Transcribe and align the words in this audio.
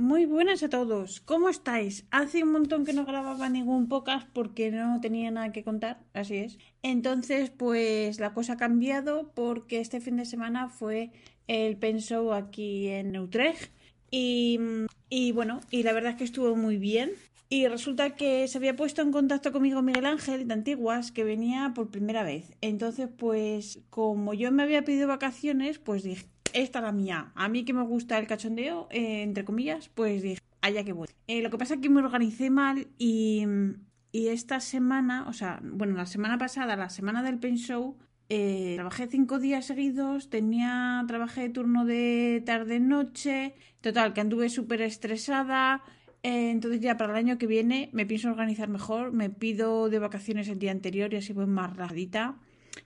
Muy 0.00 0.24
buenas 0.24 0.62
a 0.62 0.70
todos, 0.70 1.20
¿cómo 1.20 1.50
estáis? 1.50 2.06
Hace 2.10 2.42
un 2.42 2.52
montón 2.52 2.86
que 2.86 2.94
no 2.94 3.04
grababa 3.04 3.50
ningún 3.50 3.86
podcast 3.86 4.26
porque 4.32 4.70
no 4.70 4.98
tenía 5.02 5.30
nada 5.30 5.52
que 5.52 5.62
contar, 5.62 6.00
así 6.14 6.36
es. 6.36 6.58
Entonces, 6.82 7.50
pues 7.50 8.18
la 8.18 8.32
cosa 8.32 8.54
ha 8.54 8.56
cambiado 8.56 9.30
porque 9.34 9.78
este 9.78 10.00
fin 10.00 10.16
de 10.16 10.24
semana 10.24 10.70
fue 10.70 11.12
el 11.48 11.76
Penso 11.76 12.32
aquí 12.32 12.88
en 12.88 13.14
Utrecht 13.14 13.72
y, 14.10 14.58
y 15.10 15.32
bueno, 15.32 15.60
y 15.70 15.82
la 15.82 15.92
verdad 15.92 16.12
es 16.12 16.16
que 16.16 16.24
estuvo 16.24 16.56
muy 16.56 16.78
bien. 16.78 17.10
Y 17.50 17.68
resulta 17.68 18.16
que 18.16 18.48
se 18.48 18.56
había 18.56 18.76
puesto 18.76 19.02
en 19.02 19.12
contacto 19.12 19.52
conmigo 19.52 19.82
Miguel 19.82 20.06
Ángel 20.06 20.48
de 20.48 20.54
Antiguas, 20.54 21.12
que 21.12 21.24
venía 21.24 21.72
por 21.74 21.90
primera 21.90 22.22
vez. 22.22 22.54
Entonces, 22.62 23.10
pues, 23.14 23.80
como 23.90 24.32
yo 24.32 24.50
me 24.50 24.62
había 24.62 24.82
pedido 24.82 25.08
vacaciones, 25.08 25.78
pues 25.78 26.04
dije, 26.04 26.24
esta 26.54 26.80
la 26.80 26.92
mía. 26.92 27.32
A 27.34 27.48
mí 27.48 27.64
que 27.64 27.72
me 27.72 27.82
gusta 27.82 28.18
el 28.18 28.26
cachondeo, 28.26 28.88
eh, 28.90 29.22
entre 29.22 29.44
comillas, 29.44 29.88
pues 29.88 30.22
dije, 30.22 30.40
allá 30.60 30.84
que 30.84 30.92
voy. 30.92 31.08
Eh, 31.26 31.42
lo 31.42 31.50
que 31.50 31.58
pasa 31.58 31.74
es 31.74 31.80
que 31.80 31.88
me 31.88 32.00
organicé 32.00 32.50
mal 32.50 32.88
y, 32.98 33.46
y, 34.12 34.28
esta 34.28 34.60
semana, 34.60 35.26
o 35.28 35.32
sea, 35.32 35.60
bueno, 35.62 35.94
la 35.96 36.06
semana 36.06 36.38
pasada, 36.38 36.76
la 36.76 36.90
semana 36.90 37.22
del 37.22 37.38
Pen 37.38 37.56
Show, 37.56 37.96
eh, 38.28 38.74
trabajé 38.76 39.08
cinco 39.08 39.38
días 39.38 39.66
seguidos, 39.66 40.30
tenía, 40.30 41.04
trabajé 41.08 41.48
turno 41.48 41.84
de 41.84 42.42
tarde-noche, 42.46 43.54
total, 43.80 44.12
que 44.12 44.20
anduve 44.20 44.48
súper 44.48 44.82
estresada. 44.82 45.82
entonces 46.22 46.80
ya 46.80 46.96
para 46.96 47.12
el 47.12 47.18
año 47.18 47.38
que 47.38 47.46
viene 47.46 47.88
me 47.92 48.06
pienso 48.06 48.28
organizar 48.30 48.68
mejor, 48.68 49.12
me 49.12 49.30
pido 49.30 49.88
de 49.88 49.98
vacaciones 49.98 50.48
el 50.48 50.58
día 50.58 50.70
anterior 50.70 51.12
y 51.12 51.16
así 51.16 51.32
voy 51.32 51.46
más 51.46 51.76
radita. 51.76 52.36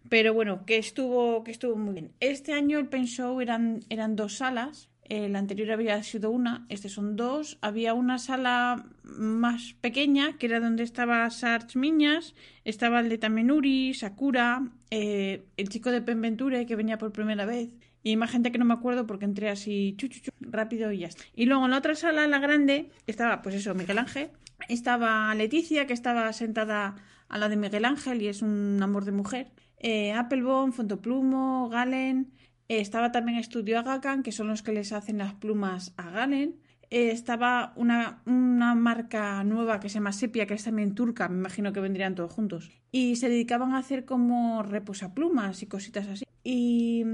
Pero 0.08 0.34
bueno, 0.34 0.64
que 0.66 0.78
estuvo, 0.78 1.44
que 1.44 1.50
estuvo 1.50 1.76
muy 1.76 1.94
bien. 1.94 2.12
Este 2.20 2.52
año 2.52 2.78
el 2.78 2.88
Pen 2.88 3.06
Show 3.06 3.40
eran, 3.40 3.80
eran 3.88 4.16
dos 4.16 4.36
salas. 4.36 4.90
El 5.04 5.36
anterior 5.36 5.70
había 5.70 6.02
sido 6.02 6.30
una, 6.30 6.64
este 6.70 6.88
son 6.88 7.16
dos. 7.16 7.58
Había 7.60 7.92
una 7.92 8.18
sala 8.18 8.86
más 9.02 9.74
pequeña, 9.80 10.38
que 10.38 10.46
era 10.46 10.60
donde 10.60 10.82
estaba 10.82 11.28
Sarch 11.30 11.76
Miñas, 11.76 12.34
estaba 12.64 13.00
el 13.00 13.10
de 13.10 13.18
Tamenuri, 13.18 13.92
Sakura, 13.92 14.70
eh, 14.90 15.44
el 15.56 15.68
chico 15.68 15.90
de 15.90 16.00
Penventure 16.00 16.64
que 16.64 16.76
venía 16.76 16.96
por 16.96 17.12
primera 17.12 17.44
vez, 17.44 17.68
y 18.02 18.16
más 18.16 18.30
gente 18.30 18.52
que 18.52 18.58
no 18.58 18.64
me 18.64 18.74
acuerdo 18.74 19.06
porque 19.06 19.24
entré 19.24 19.50
así 19.50 19.94
chu, 19.98 20.08
rápido 20.40 20.90
y 20.92 21.00
ya 21.00 21.08
está. 21.08 21.24
Y 21.34 21.46
luego 21.46 21.64
en 21.64 21.72
la 21.72 21.78
otra 21.78 21.94
sala, 21.94 22.26
la 22.26 22.38
grande, 22.38 22.90
estaba 23.06 23.42
pues 23.42 23.54
eso, 23.54 23.74
Miguel 23.74 23.98
Ángel, 23.98 24.30
estaba 24.68 25.34
Leticia, 25.34 25.86
que 25.86 25.92
estaba 25.92 26.32
sentada 26.32 26.96
a 27.28 27.38
la 27.38 27.48
de 27.48 27.56
Miguel 27.56 27.84
Ángel 27.84 28.22
y 28.22 28.28
es 28.28 28.42
un 28.42 28.78
amor 28.82 29.04
de 29.04 29.12
mujer 29.12 29.50
eh, 29.78 30.14
Fontoplumo, 30.72 31.68
Galen. 31.68 32.32
Eh, 32.68 32.80
estaba 32.80 33.12
también 33.12 33.38
Estudio 33.38 33.78
Agacan, 33.78 34.22
que 34.22 34.32
son 34.32 34.48
los 34.48 34.62
que 34.62 34.72
les 34.72 34.92
hacen 34.92 35.18
las 35.18 35.34
plumas 35.34 35.92
a 35.96 36.10
Galen. 36.10 36.56
Eh, 36.90 37.10
estaba 37.10 37.72
una, 37.76 38.22
una, 38.26 38.74
marca 38.74 39.42
nueva 39.42 39.80
que 39.80 39.88
se 39.88 39.94
llama 39.94 40.12
Sepia, 40.12 40.46
que 40.46 40.54
es 40.54 40.64
también 40.64 40.94
turca, 40.94 41.28
me 41.28 41.38
imagino 41.38 41.72
que 41.72 41.80
vendrían 41.80 42.14
todos 42.14 42.32
juntos. 42.32 42.70
Y 42.92 43.16
se 43.16 43.28
dedicaban 43.28 43.74
a 43.74 43.78
hacer 43.78 44.04
como 44.04 44.62
reposaplumas 44.62 45.62
y 45.62 45.66
cositas 45.66 46.06
así. 46.06 46.24
Y, 46.44 47.04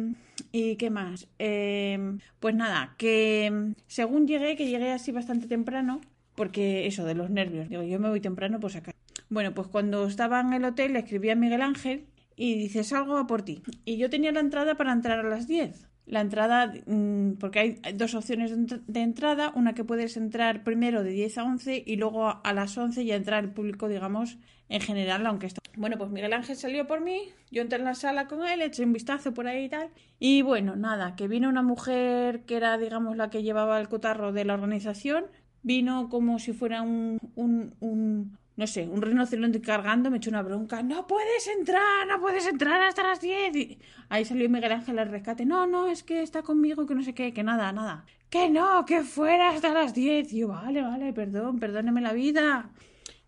y 0.52 0.76
qué 0.76 0.90
más. 0.90 1.28
Eh, 1.38 2.18
pues 2.40 2.54
nada, 2.54 2.94
que 2.98 3.72
según 3.86 4.26
llegué, 4.26 4.56
que 4.56 4.68
llegué 4.68 4.92
así 4.92 5.12
bastante 5.12 5.46
temprano, 5.46 6.00
porque 6.34 6.86
eso 6.86 7.04
de 7.04 7.14
los 7.14 7.30
nervios, 7.30 7.68
digo, 7.68 7.82
yo 7.82 7.98
me 7.98 8.08
voy 8.08 8.20
temprano, 8.20 8.60
pues 8.60 8.76
acá. 8.76 8.92
Bueno, 9.30 9.54
pues 9.54 9.68
cuando 9.68 10.06
estaba 10.06 10.40
en 10.40 10.52
el 10.52 10.64
hotel 10.64 10.92
le 10.92 10.98
escribí 10.98 11.30
a 11.30 11.36
Miguel 11.36 11.62
Ángel 11.62 12.04
y 12.42 12.54
dice, 12.54 12.84
salgo 12.84 13.18
a 13.18 13.26
por 13.26 13.42
ti. 13.42 13.62
Y 13.84 13.98
yo 13.98 14.08
tenía 14.08 14.32
la 14.32 14.40
entrada 14.40 14.74
para 14.74 14.92
entrar 14.92 15.18
a 15.18 15.28
las 15.28 15.46
10. 15.46 15.86
La 16.06 16.22
entrada, 16.22 16.72
mm, 16.86 17.32
porque 17.38 17.58
hay 17.58 17.92
dos 17.92 18.14
opciones 18.14 18.54
de 18.56 19.00
entrada, 19.00 19.52
una 19.54 19.74
que 19.74 19.84
puedes 19.84 20.16
entrar 20.16 20.64
primero 20.64 21.04
de 21.04 21.10
10 21.10 21.36
a 21.36 21.44
11 21.44 21.84
y 21.86 21.96
luego 21.96 22.40
a 22.42 22.52
las 22.54 22.78
11 22.78 23.04
ya 23.04 23.16
entrar 23.16 23.44
el 23.44 23.50
público, 23.52 23.88
digamos, 23.88 24.38
en 24.70 24.80
general, 24.80 25.26
aunque 25.26 25.48
está. 25.48 25.60
Bueno, 25.76 25.98
pues 25.98 26.10
Miguel 26.10 26.32
Ángel 26.32 26.56
salió 26.56 26.86
por 26.86 27.02
mí, 27.02 27.28
yo 27.50 27.60
entré 27.60 27.78
en 27.78 27.84
la 27.84 27.94
sala 27.94 28.26
con 28.26 28.42
él, 28.48 28.62
eché 28.62 28.84
un 28.84 28.94
vistazo 28.94 29.34
por 29.34 29.46
ahí 29.46 29.64
y 29.64 29.68
tal. 29.68 29.90
Y 30.18 30.40
bueno, 30.40 30.76
nada, 30.76 31.16
que 31.16 31.28
vino 31.28 31.46
una 31.46 31.62
mujer 31.62 32.46
que 32.46 32.56
era, 32.56 32.78
digamos, 32.78 33.18
la 33.18 33.28
que 33.28 33.42
llevaba 33.42 33.78
el 33.78 33.88
cotarro 33.90 34.32
de 34.32 34.46
la 34.46 34.54
organización, 34.54 35.26
vino 35.62 36.08
como 36.08 36.38
si 36.38 36.54
fuera 36.54 36.80
un, 36.80 37.18
un, 37.34 38.38
no 38.56 38.66
sé, 38.66 38.86
un 38.86 39.00
rinoceronte 39.00 39.60
cargando, 39.60 40.10
me 40.10 40.18
echó 40.18 40.30
una 40.30 40.42
bronca. 40.42 40.82
No 40.82 41.06
puedes 41.06 41.48
entrar, 41.48 42.06
no 42.06 42.20
puedes 42.20 42.46
entrar 42.46 42.82
hasta 42.82 43.02
las 43.02 43.20
10. 43.20 43.56
Y 43.56 43.78
ahí 44.08 44.24
salió 44.24 44.48
Miguel 44.50 44.72
Ángel 44.72 44.98
al 44.98 45.08
rescate. 45.08 45.46
No, 45.46 45.66
no, 45.66 45.88
es 45.88 46.02
que 46.02 46.22
está 46.22 46.42
conmigo, 46.42 46.86
que 46.86 46.94
no 46.94 47.02
sé 47.02 47.14
qué, 47.14 47.32
que 47.32 47.42
nada, 47.42 47.72
nada. 47.72 48.04
Que 48.28 48.50
no, 48.50 48.84
que 48.84 49.02
fuera 49.02 49.50
hasta 49.50 49.72
las 49.72 49.94
10. 49.94 50.32
Y 50.32 50.40
yo, 50.40 50.48
vale, 50.48 50.82
vale, 50.82 51.12
perdón, 51.12 51.58
perdóneme 51.58 52.00
la 52.00 52.12
vida. 52.12 52.70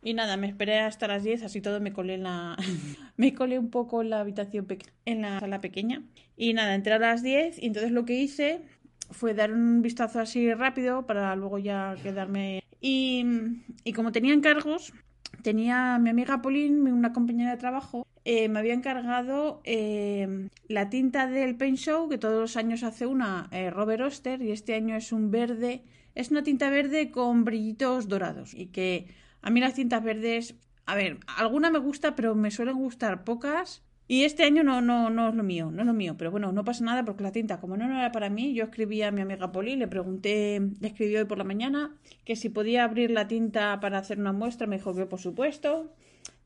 Y 0.02 0.14
nada, 0.14 0.36
me 0.36 0.48
esperé 0.48 0.80
hasta 0.80 1.06
las 1.06 1.22
10, 1.22 1.44
así 1.44 1.60
todo 1.60 1.80
me 1.80 1.92
colé 1.92 2.14
en 2.14 2.24
la... 2.24 2.56
me 3.16 3.34
colé 3.34 3.58
un 3.58 3.70
poco 3.70 4.02
en 4.02 4.10
la 4.10 4.20
habitación, 4.20 4.66
en 5.04 5.22
la 5.22 5.38
sala 5.38 5.60
pequeña. 5.60 6.02
Y 6.36 6.54
nada, 6.54 6.74
entré 6.74 6.92
a 6.94 6.98
las 6.98 7.22
10 7.22 7.62
y 7.62 7.66
entonces 7.66 7.92
lo 7.92 8.04
que 8.04 8.14
hice 8.14 8.62
fue 9.12 9.32
dar 9.32 9.52
un 9.52 9.80
vistazo 9.80 10.18
así 10.18 10.52
rápido 10.52 11.06
para 11.06 11.34
luego 11.36 11.58
ya 11.58 11.94
quedarme... 12.02 12.62
Y, 12.80 13.24
y 13.84 13.92
como 13.92 14.10
tenía 14.10 14.34
encargos, 14.34 14.92
tenía 15.42 15.98
mi 15.98 16.10
amiga 16.10 16.42
Pauline, 16.42 16.92
una 16.92 17.12
compañera 17.12 17.50
de 17.50 17.56
trabajo, 17.56 18.06
eh, 18.24 18.48
me 18.48 18.60
había 18.60 18.74
encargado 18.74 19.60
eh, 19.64 20.48
la 20.68 20.90
tinta 20.90 21.26
del 21.26 21.56
Paint 21.56 21.78
Show, 21.78 22.08
que 22.08 22.18
todos 22.18 22.40
los 22.40 22.56
años 22.56 22.84
hace 22.84 23.06
una 23.06 23.48
eh, 23.50 23.70
Robert 23.70 24.02
Oster, 24.02 24.40
y 24.42 24.52
este 24.52 24.74
año 24.74 24.94
es 24.94 25.10
un 25.12 25.30
verde, 25.30 25.82
es 26.14 26.30
una 26.30 26.42
tinta 26.44 26.70
verde 26.70 27.10
con 27.10 27.44
brillitos 27.44 28.08
dorados, 28.08 28.54
y 28.54 28.66
que 28.66 29.08
a 29.40 29.50
mí 29.50 29.60
las 29.60 29.74
tintas 29.74 30.04
verdes, 30.04 30.54
a 30.86 30.94
ver, 30.94 31.18
alguna 31.36 31.70
me 31.70 31.78
gusta, 31.78 32.14
pero 32.14 32.34
me 32.36 32.52
suelen 32.52 32.76
gustar 32.76 33.24
pocas, 33.24 33.82
y 34.12 34.24
este 34.24 34.44
año 34.44 34.62
no, 34.62 34.82
no, 34.82 35.08
no 35.08 35.30
es 35.30 35.34
lo 35.34 35.42
mío, 35.42 35.70
no 35.70 35.80
es 35.80 35.86
lo 35.86 35.94
mío, 35.94 36.16
pero 36.18 36.30
bueno, 36.30 36.52
no 36.52 36.66
pasa 36.66 36.84
nada 36.84 37.02
porque 37.02 37.22
la 37.22 37.32
tinta, 37.32 37.60
como 37.60 37.78
no, 37.78 37.86
era 37.86 38.12
para 38.12 38.28
mí, 38.28 38.52
yo 38.52 38.64
escribí 38.64 39.00
a 39.00 39.10
mi 39.10 39.22
amiga 39.22 39.52
Poli, 39.52 39.74
le 39.74 39.88
pregunté, 39.88 40.60
le 40.80 40.88
escribió 40.88 41.20
hoy 41.20 41.24
por 41.24 41.38
la 41.38 41.44
mañana, 41.44 41.96
que 42.26 42.36
si 42.36 42.50
podía 42.50 42.84
abrir 42.84 43.10
la 43.10 43.26
tinta 43.26 43.80
para 43.80 43.96
hacer 43.96 44.18
una 44.18 44.34
muestra, 44.34 44.66
me 44.66 44.76
dijo 44.76 44.94
que 44.94 45.06
por 45.06 45.18
supuesto. 45.18 45.94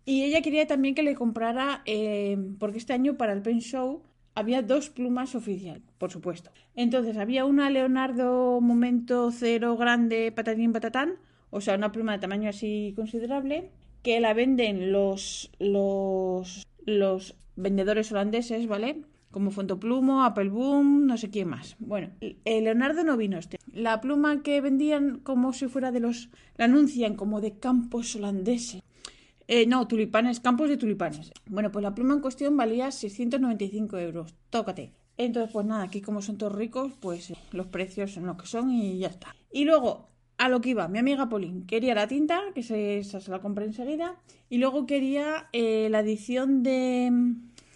Y 0.04 0.22
ella 0.22 0.42
quería 0.42 0.68
también 0.68 0.94
que 0.94 1.02
le 1.02 1.16
comprara, 1.16 1.82
eh, 1.86 2.38
porque 2.60 2.78
este 2.78 2.92
año 2.92 3.16
para 3.16 3.32
el 3.32 3.42
Pen 3.42 3.58
Show 3.60 4.04
había 4.36 4.62
dos 4.62 4.88
plumas 4.88 5.34
oficiales, 5.34 5.82
por 5.98 6.12
supuesto. 6.12 6.52
Entonces 6.76 7.16
había 7.16 7.44
una 7.44 7.68
Leonardo 7.68 8.60
Momento 8.60 9.32
Cero 9.32 9.76
Grande 9.76 10.30
Patatín 10.30 10.72
Patatán, 10.72 11.14
o 11.50 11.60
sea, 11.60 11.74
una 11.74 11.90
pluma 11.90 12.12
de 12.12 12.20
tamaño 12.20 12.48
así 12.48 12.92
considerable, 12.94 13.72
que 14.04 14.20
la 14.20 14.34
venden 14.34 14.92
los, 14.92 15.50
los, 15.58 16.64
los 16.84 17.34
vendedores 17.56 18.12
holandeses, 18.12 18.66
¿vale? 18.66 19.02
Como 19.30 19.50
Fontoplumo, 19.50 20.24
Appelboom, 20.24 21.06
no 21.06 21.16
sé 21.18 21.30
quién 21.30 21.48
más. 21.48 21.76
Bueno, 21.78 22.10
el 22.20 22.64
Leonardo 22.64 23.04
no 23.04 23.16
vino 23.16 23.38
este. 23.38 23.58
La 23.72 24.00
pluma 24.00 24.42
que 24.42 24.60
vendían 24.60 25.18
como 25.18 25.52
si 25.52 25.66
fuera 25.66 25.90
de 25.90 26.00
los... 26.00 26.30
La 26.56 26.66
anuncian 26.66 27.16
como 27.16 27.40
de 27.40 27.58
campos 27.58 28.14
holandeses. 28.16 28.82
Eh, 29.48 29.66
no, 29.66 29.86
tulipanes, 29.86 30.40
campos 30.40 30.68
de 30.68 30.76
tulipanes. 30.76 31.32
Bueno, 31.46 31.70
pues 31.70 31.82
la 31.82 31.94
pluma 31.94 32.14
en 32.14 32.20
cuestión 32.20 32.56
valía 32.56 32.90
695 32.90 33.98
euros. 33.98 34.34
Tócate. 34.50 34.92
Entonces, 35.16 35.52
pues 35.52 35.66
nada, 35.66 35.84
aquí 35.84 36.00
como 36.00 36.20
son 36.20 36.36
todos 36.36 36.54
ricos, 36.54 36.92
pues 37.00 37.30
eh, 37.30 37.36
los 37.52 37.66
precios 37.66 38.12
son 38.12 38.26
los 38.26 38.36
que 38.36 38.46
son 38.46 38.70
y 38.72 38.98
ya 38.98 39.08
está. 39.08 39.34
Y 39.50 39.64
luego, 39.64 40.08
a 40.36 40.48
lo 40.48 40.60
que 40.60 40.70
iba, 40.70 40.88
mi 40.88 40.98
amiga 40.98 41.28
Pauline 41.28 41.64
quería 41.66 41.94
la 41.94 42.06
tinta, 42.06 42.42
que 42.54 42.62
se, 42.62 42.98
esa 42.98 43.20
se 43.20 43.30
la 43.30 43.40
compré 43.40 43.64
enseguida, 43.64 44.16
y 44.50 44.58
luego 44.58 44.84
quería 44.84 45.48
eh, 45.52 45.88
la 45.90 46.00
edición 46.00 46.62
de, 46.62 47.10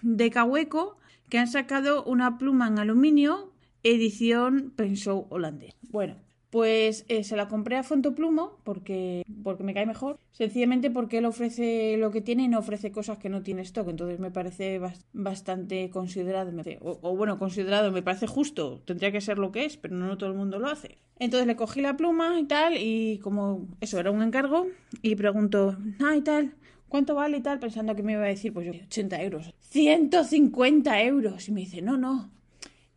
de 0.02 0.30
Cahueco, 0.30 0.98
que 1.28 1.38
han 1.38 1.48
sacado 1.48 2.04
una 2.04 2.38
pluma 2.38 2.68
en 2.68 2.78
aluminio, 2.78 3.52
edición 3.82 4.72
Pensou 4.76 5.26
holandés. 5.30 5.74
Bueno, 5.88 6.16
Pues 6.50 7.04
eh, 7.08 7.22
se 7.22 7.36
la 7.36 7.46
compré 7.46 7.76
a 7.76 7.84
Fontoplumo 7.84 8.58
porque, 8.64 9.22
porque 9.44 9.62
me 9.62 9.72
cae 9.72 9.86
mejor. 9.86 10.18
Sencillamente 10.32 10.90
porque 10.90 11.18
él 11.18 11.24
ofrece 11.26 11.96
lo 11.96 12.10
que 12.10 12.22
tiene 12.22 12.42
y 12.44 12.48
no 12.48 12.58
ofrece 12.58 12.90
cosas 12.90 13.18
que 13.18 13.28
no 13.28 13.42
tiene 13.42 13.62
stock. 13.62 13.88
Entonces 13.88 14.18
me 14.18 14.32
parece 14.32 14.80
bastante 15.12 15.90
considerado. 15.90 16.50
O, 16.80 16.98
o, 17.02 17.16
bueno, 17.16 17.38
considerado, 17.38 17.92
me 17.92 18.02
parece 18.02 18.26
justo. 18.26 18.82
Tendría 18.84 19.12
que 19.12 19.20
ser 19.20 19.38
lo 19.38 19.52
que 19.52 19.64
es, 19.64 19.76
pero 19.76 19.94
no 19.94 20.18
todo 20.18 20.30
el 20.30 20.36
mundo 20.36 20.58
lo 20.58 20.68
hace. 20.68 20.98
Entonces 21.20 21.46
le 21.46 21.54
cogí 21.54 21.82
la 21.82 21.96
pluma 21.96 22.40
y 22.40 22.44
tal. 22.46 22.74
Y 22.78 23.18
como 23.20 23.68
eso 23.80 24.00
era 24.00 24.10
un 24.10 24.22
encargo. 24.22 24.66
Y 25.02 25.14
pregunto, 25.14 25.76
ah, 26.00 26.16
y 26.16 26.22
tal. 26.22 26.56
¿Cuánto 26.90 27.14
vale 27.14 27.36
y 27.36 27.40
tal? 27.40 27.60
Pensando 27.60 27.94
que 27.94 28.02
me 28.02 28.12
iba 28.12 28.24
a 28.24 28.26
decir, 28.26 28.52
pues 28.52 28.68
80 28.68 29.22
euros. 29.22 29.54
150 29.60 31.02
euros. 31.04 31.48
Y 31.48 31.52
me 31.52 31.60
dice, 31.60 31.82
no, 31.82 31.96
no, 31.96 32.32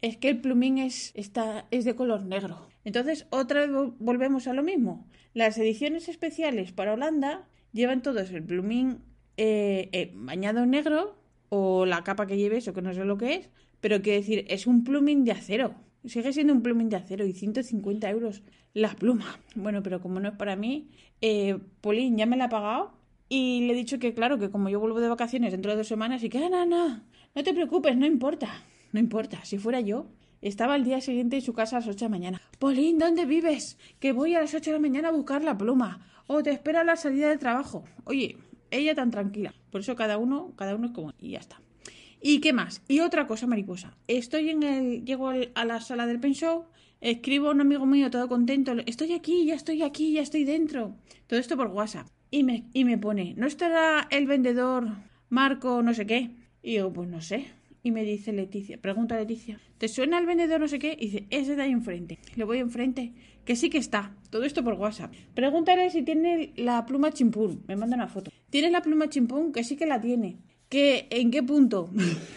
es 0.02 0.18
que 0.18 0.30
el 0.30 0.42
plumín 0.42 0.80
es, 0.80 1.12
está, 1.14 1.68
es 1.70 1.86
de 1.86 1.96
color 1.96 2.24
negro. 2.24 2.68
Entonces, 2.86 3.28
otra 3.30 3.68
vez 3.68 3.70
volvemos 4.00 4.48
a 4.48 4.54
lo 4.54 4.64
mismo. 4.64 5.06
Las 5.36 5.60
ediciones 5.60 6.10
especiales 6.10 6.72
para 6.72 6.94
Holanda 6.94 7.48
llevan 7.72 8.02
todos 8.02 8.32
el 8.32 8.44
plumín 8.44 8.98
eh, 9.38 9.90
eh, 9.92 10.12
bañado 10.16 10.64
en 10.64 10.72
negro 10.72 11.16
o 11.50 11.86
la 11.86 12.04
capa 12.04 12.26
que 12.26 12.38
lleves 12.38 12.68
o 12.68 12.74
que 12.74 12.82
no 12.82 12.96
sé 12.96 13.06
lo 13.06 13.20
que 13.20 13.36
es, 13.36 13.50
pero 13.80 14.02
quiero 14.02 14.22
decir, 14.22 14.44
es 14.50 14.66
un 14.66 14.84
plumín 14.84 15.24
de 15.24 15.34
acero. 15.34 15.76
Sigue 16.04 16.34
siendo 16.34 16.54
un 16.54 16.64
plumín 16.64 16.90
de 16.90 16.96
acero 16.96 17.28
y 17.28 17.34
150 17.34 18.10
euros 18.10 18.42
la 18.74 18.96
pluma. 18.96 19.40
Bueno, 19.54 19.84
pero 19.84 20.02
como 20.02 20.20
no 20.20 20.30
es 20.30 20.36
para 20.36 20.56
mí, 20.56 20.90
eh, 21.22 21.60
Polín 21.80 22.18
ya 22.18 22.26
me 22.26 22.38
la 22.38 22.46
ha 22.46 22.50
pagado 22.50 23.03
y 23.34 23.66
le 23.68 23.74
he 23.74 23.76
dicho 23.76 24.00
que, 24.00 24.14
claro, 24.14 24.38
que 24.38 24.50
como 24.50 24.70
yo 24.70 24.80
vuelvo 24.80 25.00
de 25.00 25.10
vacaciones 25.10 25.52
dentro 25.52 25.72
de 25.72 25.78
dos 25.78 25.88
semanas 25.88 26.24
y 26.24 26.30
que, 26.30 26.38
ah, 26.38 26.50
no, 26.50 26.66
no, 26.66 27.04
no 27.36 27.44
te 27.44 27.54
preocupes, 27.54 27.96
no 27.98 28.06
importa 28.06 28.50
no 28.94 29.00
importa, 29.00 29.44
si 29.44 29.58
fuera 29.58 29.82
yo. 29.82 30.06
Estaba 30.42 30.76
al 30.76 30.84
día 30.84 31.02
siguiente 31.02 31.38
en 31.38 31.42
su 31.42 31.54
casa 31.54 31.78
a 31.78 31.80
las 31.80 31.90
ocho 31.90 32.06
de 32.06 32.06
la 32.06 32.10
mañana. 32.10 32.42
Polín, 32.60 33.00
¿dónde 33.00 33.26
vives? 33.26 33.78
Que 34.00 34.12
voy 34.12 34.36
a 34.36 34.42
las 34.42 34.54
ocho 34.54 34.72
de 34.72 34.78
la 34.78 34.82
mañana 34.82 35.08
a 35.10 35.12
buscar 35.12 35.44
la 35.44 35.58
pluma. 35.58 36.06
O 36.28 36.44
te 36.44 36.52
espera 36.52 36.84
la 36.84 36.96
salida 36.96 37.30
del 37.30 37.40
trabajo. 37.40 37.86
Oye, 38.04 38.38
ella 38.70 38.94
tan 38.94 39.10
tranquila. 39.10 39.54
Por 39.72 39.82
eso 39.82 39.96
cada 39.96 40.18
uno, 40.18 40.54
cada 40.56 40.76
uno 40.76 40.88
es 40.88 40.92
como. 40.92 41.14
Y 41.18 41.32
ya 41.32 41.40
está. 41.40 41.62
¿Y 42.22 42.40
qué 42.40 42.54
más? 42.54 42.82
Y 42.88 43.00
otra 43.00 43.26
cosa, 43.26 43.48
mariposa. 43.48 43.98
Estoy 44.08 44.50
en 44.50 44.64
el. 44.64 45.06
Llego 45.06 45.30
a 45.30 45.66
la 45.66 45.82
sala 45.82 46.06
del 46.06 46.20
pen 46.20 46.34
Escribo 47.02 47.48
a 47.48 47.52
un 47.52 47.62
amigo 47.62 47.86
mío 47.86 48.12
todo 48.12 48.28
contento. 48.28 48.74
Estoy 48.86 49.14
aquí, 49.14 49.46
ya 49.46 49.56
estoy 49.56 49.82
aquí, 49.82 50.14
ya 50.14 50.22
estoy 50.22 50.44
dentro. 50.44 50.96
Todo 51.28 51.40
esto 51.40 51.58
por 51.58 51.68
WhatsApp. 51.68 52.08
Y 52.34 52.44
me, 52.44 52.64
y 52.74 52.84
me 52.84 52.98
pone, 52.98 53.36
¿no 53.38 53.46
estará 53.46 54.08
el 54.10 54.26
vendedor 54.26 54.88
Marco 55.30 55.84
no 55.84 55.94
sé 55.94 56.08
qué? 56.08 56.32
Y 56.64 56.74
yo, 56.78 56.92
pues 56.92 57.08
no 57.08 57.22
sé. 57.22 57.46
Y 57.84 57.92
me 57.92 58.04
dice 58.04 58.34
Leticia, 58.34 58.82
pregunta 58.82 59.16
Leticia, 59.16 59.60
¿te 59.78 59.88
suena 59.88 60.18
el 60.18 60.26
vendedor 60.26 60.60
no 60.60 60.68
sé 60.68 60.80
qué? 60.80 60.98
Y 61.00 61.10
dice, 61.10 61.28
ese 61.30 61.56
de 61.56 61.62
ahí 61.62 61.72
enfrente. 61.72 62.18
Le 62.36 62.44
voy 62.44 62.58
enfrente, 62.58 63.14
que 63.46 63.56
sí 63.56 63.70
que 63.70 63.78
está. 63.78 64.16
Todo 64.32 64.46
esto 64.46 64.64
por 64.64 64.74
WhatsApp. 64.74 65.14
Pregúntale 65.36 65.92
si 65.92 66.02
tiene 66.02 66.54
la 66.56 66.88
pluma 66.88 67.12
chimpún. 67.12 67.64
Me 67.68 67.76
manda 67.76 67.96
una 67.96 68.08
foto. 68.08 68.32
¿Tiene 68.50 68.72
la 68.72 68.82
pluma 68.82 69.10
chimpún? 69.10 69.52
Que 69.52 69.64
sí 69.64 69.76
que 69.76 69.86
la 69.86 70.02
tiene. 70.02 70.40
¿Qué, 70.74 71.08
¿En 71.12 71.30
qué 71.30 71.44
punto? 71.44 71.90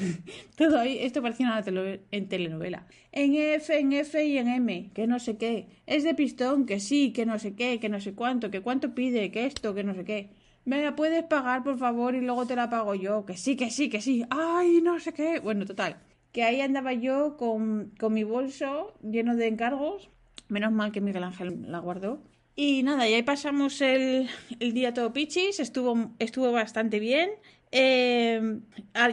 Todo 0.57 0.79
ahí, 0.79 0.99
esto 1.01 1.23
parecía 1.23 1.47
una 1.47 1.65
en 2.11 2.29
telenovela. 2.29 2.87
En 3.13 3.35
F, 3.35 3.79
en 3.79 3.95
F 3.95 4.23
y 4.23 4.37
en 4.37 4.49
M, 4.49 4.91
que 4.93 5.07
no 5.07 5.19
sé 5.19 5.39
qué. 5.39 5.69
Es 5.87 6.05
de 6.05 6.15
pistón, 6.15 6.67
que 6.67 6.79
sí, 6.79 7.15
que 7.15 7.25
no 7.25 7.39
sé 7.39 7.55
qué, 7.55 7.81
que 7.81 7.89
no 7.89 7.99
sé 7.99 8.13
cuánto, 8.13 8.51
que 8.51 8.61
cuánto 8.61 8.95
pide, 8.95 9.31
que 9.31 9.47
esto, 9.47 9.75
que 9.75 9.85
no 9.85 9.95
sé 9.95 10.05
qué 10.05 10.29
me 10.67 10.83
la 10.83 10.97
puedes 10.97 11.23
pagar, 11.25 11.63
por 11.63 11.79
favor, 11.79 12.15
y 12.15 12.21
luego 12.21 12.47
te 12.47 12.57
la 12.57 12.69
pago 12.69 12.95
yo. 12.95 13.25
Que 13.25 13.37
sí, 13.37 13.57
que 13.57 13.71
sí, 13.71 13.89
que 13.89 14.03
sí. 14.03 14.27
Ay, 14.29 14.81
no 14.83 15.01
sé 15.01 15.15
qué. 15.15 15.39
Bueno, 15.41 15.65
total. 15.65 15.97
Que 16.33 16.43
ahí 16.43 16.61
andaba 16.61 16.93
yo 16.93 17.37
con, 17.39 17.93
mi 18.11 18.25
bolso 18.25 18.93
lleno 19.01 19.37
de 19.37 19.47
encargos. 19.47 20.11
Menos 20.49 20.73
mal 20.73 20.93
que 20.93 21.01
Miguel 21.01 21.25
Ángel 21.25 21.71
la 21.71 21.79
guardó. 21.79 22.21
Y 22.57 22.83
nada, 22.83 23.09
y 23.09 23.15
ahí 23.15 23.23
pasamos 23.23 23.81
el, 23.81 24.29
día 24.59 24.93
todo 24.93 25.13
pichis. 25.13 25.61
Estuvo, 25.61 26.11
estuvo 26.19 26.51
bastante 26.51 26.99
bien. 26.99 27.31
Eh, 27.73 28.61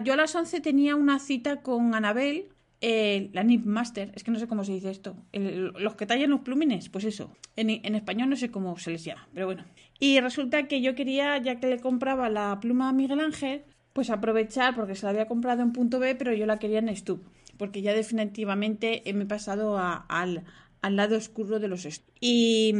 yo 0.03 0.13
a 0.13 0.15
las 0.15 0.35
11 0.35 0.61
tenía 0.61 0.95
una 0.95 1.19
cita 1.19 1.61
con 1.61 1.95
Anabel, 1.95 2.50
eh, 2.85 3.29
la 3.31 3.44
Nip 3.44 3.65
Master, 3.65 4.11
es 4.13 4.23
que 4.23 4.31
no 4.31 4.39
sé 4.39 4.47
cómo 4.47 4.65
se 4.65 4.73
dice 4.73 4.91
esto, 4.91 5.15
los 5.31 5.95
que 5.95 6.05
tallan 6.05 6.29
los 6.29 6.41
plumines, 6.41 6.89
pues 6.89 7.05
eso, 7.05 7.33
en, 7.55 7.95
español 7.95 8.29
no 8.29 8.35
sé 8.35 8.51
cómo 8.51 8.77
se 8.77 8.91
les 8.91 9.05
llama, 9.05 9.29
pero 9.33 9.45
bueno, 9.45 9.63
y 10.00 10.19
resulta 10.19 10.67
que 10.67 10.81
yo 10.81 10.94
quería, 10.94 11.38
ya 11.38 11.61
que 11.61 11.67
le 11.67 11.79
compraba 11.79 12.29
la 12.29 12.59
pluma 12.59 12.89
a 12.89 12.94
Miguel 12.94 13.21
Ángel, 13.21 13.63
pues 13.94 14.09
aprovechar, 14.09 14.75
porque 14.75 14.95
se 14.95 15.06
la 15.06 15.11
había 15.11 15.27
comprado 15.27 15.61
en 15.61 15.71
punto 15.71 15.97
B, 15.99 16.15
pero 16.15 16.33
yo 16.33 16.45
la 16.45 16.59
quería 16.59 16.79
en 16.79 16.94
Stup, 16.94 17.23
porque 17.57 17.81
ya 17.81 17.94
definitivamente 17.94 19.01
me 19.13 19.23
he 19.23 19.27
pasado 19.27 19.77
al, 19.79 20.44
lado 20.81 21.15
oscuro 21.15 21.59
de 21.59 21.69
los 21.69 21.88
y, 22.19 22.73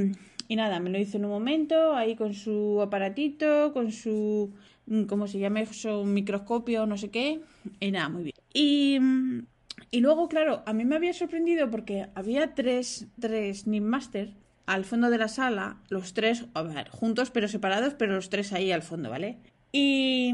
y 0.48 0.56
nada, 0.56 0.80
me 0.80 0.90
lo 0.90 1.00
hizo 1.00 1.18
en 1.18 1.26
un 1.26 1.32
momento, 1.32 1.96
ahí 1.96 2.16
con 2.16 2.34
su 2.34 2.82
aparatito, 2.82 3.74
con 3.74 3.92
su, 3.92 4.52
¿cómo 5.08 5.28
se 5.28 5.40
llama 5.40 5.62
eso? 5.62 6.04
Microscopio, 6.04 6.86
no 6.86 6.98
sé 6.98 7.10
qué, 7.10 7.42
y 7.80 7.92
nada, 7.92 8.10
muy 8.10 8.24
bien. 8.24 8.36
Y, 8.54 9.00
y 9.92 10.02
luego, 10.02 10.28
claro, 10.28 10.64
a 10.66 10.74
mí 10.74 10.86
me 10.86 10.96
había 10.96 11.14
sorprendido 11.14 11.70
porque 11.70 12.08
había 12.16 12.54
tres, 12.54 13.08
tres 13.20 13.68
Master 13.68 14.34
al 14.66 14.86
fondo 14.86 15.10
de 15.10 15.18
la 15.18 15.28
sala, 15.28 15.78
los 15.90 16.14
tres, 16.14 16.46
a 16.54 16.62
ver, 16.62 16.90
juntos 16.90 17.32
pero 17.32 17.48
separados, 17.48 17.94
pero 17.96 18.16
los 18.16 18.30
tres 18.30 18.54
ahí 18.54 18.72
al 18.72 18.82
fondo, 18.82 19.10
¿vale? 19.10 19.38
Y, 19.72 20.34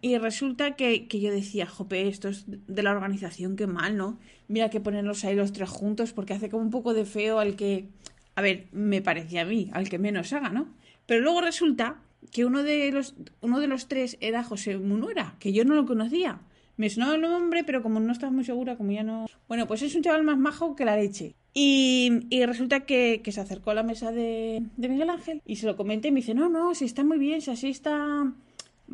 y 0.00 0.16
resulta 0.16 0.74
que, 0.74 1.06
que, 1.06 1.20
yo 1.20 1.30
decía, 1.30 1.66
jope, 1.66 2.08
esto 2.08 2.28
es 2.28 2.44
de 2.46 2.82
la 2.82 2.92
organización, 2.92 3.54
qué 3.54 3.66
mal, 3.66 3.96
¿no? 3.96 4.18
Mira 4.48 4.70
que 4.70 4.80
ponerlos 4.80 5.24
ahí 5.24 5.36
los 5.36 5.52
tres 5.52 5.68
juntos 5.68 6.12
porque 6.12 6.32
hace 6.32 6.48
como 6.48 6.62
un 6.62 6.70
poco 6.70 6.94
de 6.94 7.04
feo 7.04 7.38
al 7.38 7.56
que, 7.56 7.88
a 8.34 8.42
ver, 8.42 8.66
me 8.72 9.02
parecía 9.02 9.42
a 9.42 9.44
mí, 9.44 9.70
al 9.72 9.88
que 9.88 9.98
menos 9.98 10.32
haga, 10.32 10.50
¿no? 10.50 10.68
Pero 11.06 11.22
luego 11.22 11.40
resulta 11.40 11.96
que 12.30 12.44
uno 12.44 12.62
de 12.62 12.92
los, 12.92 13.14
uno 13.40 13.60
de 13.60 13.66
los 13.66 13.88
tres 13.88 14.16
era 14.20 14.44
José 14.44 14.78
Munuera, 14.78 15.34
que 15.38 15.52
yo 15.52 15.64
no 15.64 15.74
lo 15.74 15.86
conocía. 15.86 16.40
Me 16.76 16.88
sonó 16.88 17.14
el 17.14 17.20
nombre, 17.20 17.64
pero 17.64 17.82
como 17.82 18.00
no 18.00 18.12
estaba 18.12 18.32
muy 18.32 18.44
segura, 18.44 18.76
como 18.76 18.92
ya 18.92 19.02
no... 19.02 19.26
Bueno, 19.48 19.66
pues 19.66 19.82
es 19.82 19.94
un 19.94 20.02
chaval 20.02 20.22
más 20.22 20.38
majo 20.38 20.76
que 20.76 20.84
la 20.84 20.96
leche. 20.96 21.34
Y, 21.52 22.22
resulta 22.46 22.80
que, 22.80 23.20
se 23.30 23.40
acercó 23.40 23.72
a 23.72 23.74
la 23.74 23.82
mesa 23.82 24.12
de, 24.12 24.62
Miguel 24.76 25.10
Ángel 25.10 25.42
y 25.44 25.56
se 25.56 25.66
lo 25.66 25.76
comenté 25.76 26.08
y 26.08 26.12
me 26.12 26.20
dice, 26.20 26.32
no, 26.34 26.48
no, 26.48 26.74
si 26.74 26.84
está 26.84 27.04
muy 27.04 27.18
bien, 27.18 27.40
si 27.40 27.50
así 27.50 27.68
está... 27.68 28.32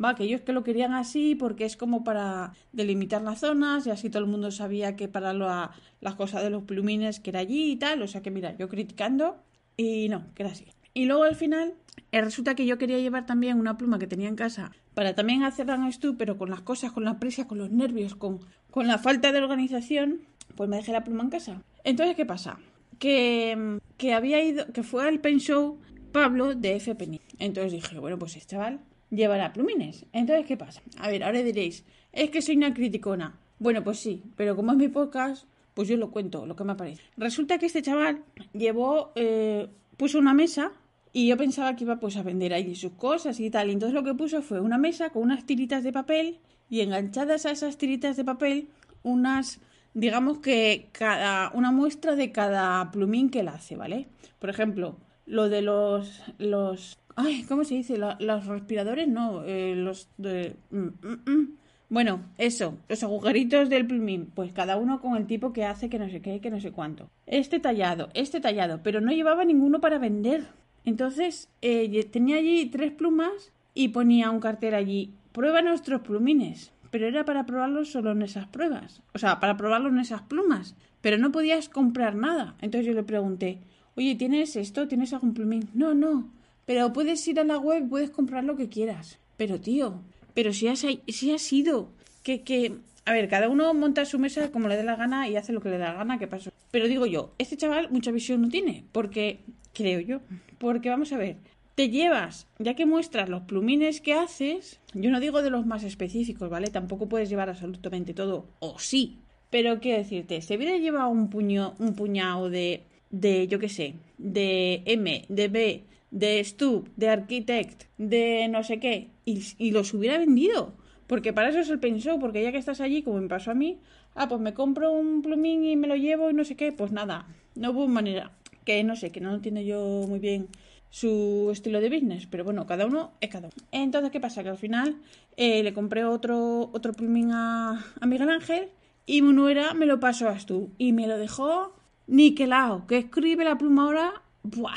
Va, 0.01 0.15
que 0.15 0.23
ellos 0.23 0.41
que 0.41 0.53
lo 0.53 0.63
querían 0.63 0.93
así 0.93 1.35
porque 1.35 1.65
es 1.65 1.75
como 1.75 2.03
para 2.03 2.53
delimitar 2.71 3.21
las 3.21 3.39
zonas 3.39 3.87
y 3.87 3.89
así 3.89 4.09
todo 4.09 4.23
el 4.23 4.29
mundo 4.29 4.51
sabía 4.51 4.95
que 4.95 5.07
para 5.07 5.33
las 5.33 6.15
cosas 6.15 6.43
de 6.43 6.49
los 6.49 6.63
plumines 6.63 7.19
que 7.19 7.31
era 7.31 7.39
allí 7.39 7.71
y 7.71 7.75
tal. 7.77 8.01
O 8.01 8.07
sea 8.07 8.21
que 8.21 8.31
mira, 8.31 8.55
yo 8.57 8.69
criticando 8.69 9.37
y 9.75 10.09
no, 10.09 10.25
que 10.35 10.43
era 10.43 10.51
así. 10.51 10.65
Y 10.93 11.05
luego 11.05 11.23
al 11.23 11.35
final 11.35 11.73
eh, 12.11 12.21
resulta 12.21 12.55
que 12.55 12.65
yo 12.65 12.77
quería 12.77 12.99
llevar 12.99 13.25
también 13.25 13.59
una 13.59 13.77
pluma 13.77 13.99
que 13.99 14.07
tenía 14.07 14.29
en 14.29 14.35
casa 14.35 14.71
para 14.93 15.13
también 15.13 15.43
hacer 15.43 15.67
esto, 15.87 16.15
pero 16.17 16.37
con 16.37 16.49
las 16.49 16.61
cosas, 16.61 16.91
con 16.91 17.03
la 17.03 17.19
prisa, 17.19 17.47
con 17.47 17.57
los 17.57 17.71
nervios, 17.71 18.15
con, 18.15 18.39
con 18.71 18.87
la 18.87 18.97
falta 18.97 19.31
de 19.31 19.39
organización, 19.39 20.21
pues 20.55 20.69
me 20.69 20.77
dejé 20.77 20.91
la 20.91 21.03
pluma 21.03 21.23
en 21.23 21.29
casa. 21.29 21.61
Entonces, 21.83 22.15
¿qué 22.15 22.25
pasa? 22.25 22.59
Que, 22.99 23.79
que 23.97 24.13
había 24.13 24.43
ido, 24.43 24.65
que 24.73 24.83
fue 24.83 25.07
al 25.07 25.19
pen 25.19 25.39
show 25.39 25.79
Pablo 26.11 26.55
de 26.55 26.79
FPNI. 26.79 27.21
Entonces 27.39 27.73
dije, 27.73 27.99
bueno, 27.99 28.17
pues 28.17 28.35
este 28.35 28.51
chaval 28.51 28.79
llevará 29.09 29.53
plumines. 29.53 30.05
Entonces, 30.13 30.45
¿qué 30.45 30.57
pasa? 30.57 30.81
A 30.99 31.09
ver, 31.09 31.23
ahora 31.23 31.41
diréis, 31.41 31.85
es 32.11 32.29
que 32.29 32.41
soy 32.41 32.57
una 32.57 32.73
criticona. 32.73 33.39
Bueno, 33.59 33.83
pues 33.83 33.99
sí, 33.99 34.23
pero 34.35 34.55
como 34.55 34.71
es 34.71 34.77
mi 34.77 34.87
podcast, 34.87 35.47
pues 35.73 35.87
yo 35.87 35.97
lo 35.97 36.11
cuento, 36.11 36.45
lo 36.45 36.55
que 36.55 36.63
me 36.63 36.75
parece. 36.75 37.03
Resulta 37.17 37.57
que 37.57 37.67
este 37.67 37.81
chaval 37.81 38.23
llevó, 38.53 39.11
eh, 39.15 39.67
puso 39.97 40.19
una 40.19 40.33
mesa 40.33 40.71
y 41.13 41.27
yo 41.27 41.37
pensaba 41.37 41.75
que 41.75 41.83
iba 41.83 41.99
pues 41.99 42.17
a 42.17 42.23
vender 42.23 42.53
ahí 42.53 42.75
sus 42.75 42.93
cosas 42.93 43.39
y 43.39 43.49
tal. 43.49 43.69
Y 43.69 43.73
entonces 43.73 43.93
lo 43.93 44.03
que 44.03 44.13
puso 44.13 44.41
fue 44.41 44.59
una 44.59 44.77
mesa 44.77 45.09
con 45.09 45.23
unas 45.23 45.45
tiritas 45.45 45.83
de 45.83 45.91
papel 45.91 46.39
y 46.69 46.81
enganchadas 46.81 47.45
a 47.45 47.51
esas 47.51 47.77
tiritas 47.77 48.17
de 48.17 48.25
papel 48.25 48.69
unas 49.03 49.59
digamos 49.93 50.39
que 50.39 50.89
cada 50.91 51.49
una 51.55 51.71
muestra 51.71 52.15
de 52.15 52.31
cada 52.31 52.91
plumín 52.91 53.31
que 53.31 53.39
él 53.39 53.47
hace, 53.47 53.75
¿vale? 53.75 54.07
Por 54.37 54.51
ejemplo, 54.51 54.97
lo 55.27 55.49
de 55.49 55.61
los 55.61 56.23
los 56.39 56.97
ay, 57.15 57.43
¿cómo 57.47 57.63
se 57.63 57.75
dice? 57.75 57.97
los 57.97 58.45
respiradores, 58.45 59.07
no, 59.07 59.43
eh, 59.43 59.75
los 59.75 60.09
de 60.17 60.55
mm, 60.71 60.77
mm, 60.77 61.31
mm. 61.31 61.57
bueno, 61.89 62.21
eso, 62.37 62.77
los 62.87 63.03
agujeritos 63.03 63.69
del 63.69 63.85
plumín, 63.85 64.31
pues 64.33 64.53
cada 64.53 64.77
uno 64.77 65.01
con 65.01 65.17
el 65.17 65.27
tipo 65.27 65.53
que 65.53 65.65
hace 65.65 65.89
que 65.89 65.99
no 65.99 66.09
sé 66.09 66.21
qué, 66.21 66.39
que 66.39 66.49
no 66.49 66.59
sé 66.59 66.71
cuánto. 66.71 67.09
Este 67.25 67.59
tallado, 67.59 68.09
este 68.13 68.39
tallado, 68.39 68.81
pero 68.83 69.01
no 69.01 69.11
llevaba 69.11 69.45
ninguno 69.45 69.81
para 69.81 69.99
vender. 69.99 70.45
Entonces, 70.85 71.49
eh, 71.61 72.03
tenía 72.05 72.37
allí 72.37 72.67
tres 72.67 72.91
plumas 72.93 73.51
y 73.73 73.89
ponía 73.89 74.31
un 74.31 74.39
cartel 74.39 74.73
allí, 74.73 75.13
prueba 75.33 75.61
nuestros 75.61 76.01
plumines 76.01 76.71
pero 76.89 77.07
era 77.07 77.25
para 77.25 77.45
probarlo 77.45 77.85
solo 77.85 78.11
en 78.11 78.21
esas 78.21 78.47
pruebas, 78.47 79.01
o 79.13 79.19
sea, 79.19 79.39
para 79.39 79.57
probarlo 79.57 79.89
en 79.89 79.99
esas 79.99 80.21
plumas, 80.23 80.75
pero 81.01 81.17
no 81.17 81.31
podías 81.31 81.69
comprar 81.69 82.15
nada. 82.15 82.55
Entonces 82.61 82.87
yo 82.87 82.93
le 82.93 83.03
pregunté, 83.03 83.59
oye, 83.97 84.15
¿tienes 84.15 84.55
esto? 84.55 84.87
¿Tienes 84.87 85.11
algún 85.13 85.33
plumín? 85.33 85.69
No, 85.73 85.93
no, 85.93 86.31
pero 86.65 86.93
puedes 86.93 87.27
ir 87.27 87.39
a 87.39 87.43
la 87.43 87.57
web 87.57 87.89
puedes 87.89 88.11
comprar 88.11 88.43
lo 88.43 88.55
que 88.55 88.69
quieras. 88.69 89.19
Pero 89.37 89.59
tío, 89.59 90.01
pero 90.33 90.53
si 90.53 90.67
has, 90.67 90.85
si 91.07 91.31
has 91.31 91.53
ido, 91.53 91.89
que, 92.23 92.41
que 92.41 92.73
A 93.05 93.13
ver, 93.13 93.29
cada 93.29 93.49
uno 93.49 93.73
monta 93.73 94.05
su 94.05 94.19
mesa 94.19 94.51
como 94.51 94.67
le 94.67 94.75
dé 94.75 94.83
la 94.83 94.95
gana 94.95 95.27
y 95.29 95.35
hace 95.35 95.53
lo 95.53 95.61
que 95.61 95.69
le 95.69 95.77
da 95.77 95.93
la 95.93 95.99
gana, 95.99 96.19
que 96.19 96.27
pasó. 96.27 96.51
Pero 96.71 96.87
digo 96.87 97.05
yo, 97.05 97.31
este 97.37 97.57
chaval 97.57 97.89
mucha 97.89 98.11
visión 98.11 98.41
no 98.41 98.49
tiene, 98.49 98.83
porque, 98.91 99.39
creo 99.73 99.99
yo, 99.99 100.19
porque 100.57 100.89
vamos 100.89 101.13
a 101.13 101.17
ver, 101.17 101.37
te 101.75 101.89
llevas, 101.89 102.47
ya 102.59 102.73
que 102.75 102.85
muestras 102.85 103.29
los 103.29 103.43
plumines 103.43 104.01
que 104.01 104.13
haces, 104.13 104.79
yo 104.93 105.09
no 105.09 105.19
digo 105.19 105.41
de 105.41 105.51
los 105.51 105.65
más 105.65 105.83
específicos, 105.83 106.49
¿vale? 106.49 106.67
Tampoco 106.67 107.07
puedes 107.07 107.29
llevar 107.29 107.49
absolutamente 107.49 108.13
todo, 108.13 108.45
o 108.59 108.77
sí, 108.77 109.19
pero 109.49 109.79
quiero 109.79 109.99
decirte, 109.99 110.41
si 110.41 110.55
hubiera 110.57 110.75
llevado 110.77 111.09
un 111.09 111.29
puño, 111.29 111.75
un 111.79 111.95
puñado 111.95 112.49
de, 112.49 112.83
de, 113.09 113.47
yo 113.47 113.59
qué 113.59 113.69
sé, 113.69 113.95
de 114.17 114.83
M, 114.85 115.25
de 115.29 115.47
B, 115.47 115.83
de 116.11 116.43
Stub, 116.43 116.89
de 116.95 117.09
Architect, 117.09 117.83
de 117.97 118.47
no 118.49 118.63
sé 118.63 118.79
qué, 118.79 119.09
y, 119.25 119.71
los 119.71 119.93
hubiera 119.93 120.17
vendido. 120.17 120.73
Porque 121.07 121.31
para 121.31 121.49
eso 121.49 121.59
es 121.59 121.69
el 121.69 121.79
pensó, 121.79 122.19
porque 122.19 122.43
ya 122.43 122.51
que 122.51 122.57
estás 122.57 122.81
allí, 122.81 123.01
como 123.01 123.21
me 123.21 123.27
pasó 123.27 123.51
a 123.51 123.55
mí, 123.55 123.79
ah, 124.15 124.27
pues 124.27 124.41
me 124.41 124.53
compro 124.53 124.91
un 124.91 125.21
plumín 125.21 125.63
y 125.63 125.75
me 125.75 125.87
lo 125.87 125.95
llevo 125.95 126.29
y 126.29 126.33
no 126.33 126.43
sé 126.43 126.55
qué, 126.55 126.71
pues 126.71 126.91
nada, 126.91 127.27
no 127.55 127.71
hubo 127.71 127.87
manera. 127.87 128.31
Que 128.65 128.83
no 128.83 128.97
sé, 128.97 129.11
que 129.11 129.21
no 129.21 129.33
entiendo 129.33 129.61
yo 129.61 130.05
muy 130.07 130.19
bien 130.19 130.49
su 130.89 131.49
estilo 131.51 131.79
de 131.79 131.89
business, 131.89 132.27
pero 132.27 132.43
bueno, 132.43 132.65
cada 132.65 132.85
uno 132.85 133.11
es 133.21 133.29
cada 133.29 133.47
uno. 133.47 133.67
Entonces, 133.71 134.11
¿qué 134.11 134.19
pasa? 134.19 134.43
Que 134.43 134.49
al 134.49 134.57
final 134.57 134.97
eh, 135.37 135.63
le 135.63 135.73
compré 135.73 136.03
otro, 136.03 136.69
otro 136.73 136.93
plumín 136.93 137.31
a, 137.31 137.85
a 137.99 138.05
Miguel 138.05 138.29
Ángel 138.29 138.69
y 139.05 139.21
mi 139.21 139.33
nuera 139.33 139.73
me 139.73 139.85
lo 139.85 139.99
pasó 139.99 140.27
a 140.27 140.37
tú 140.37 140.71
y 140.77 140.91
me 140.91 141.07
lo 141.07 141.17
dejó 141.17 141.76
niquelado, 142.07 142.87
que 142.87 142.97
escribe 142.97 143.43
la 143.43 143.57
pluma 143.57 143.83
ahora, 143.83 144.21
¡buah! 144.43 144.75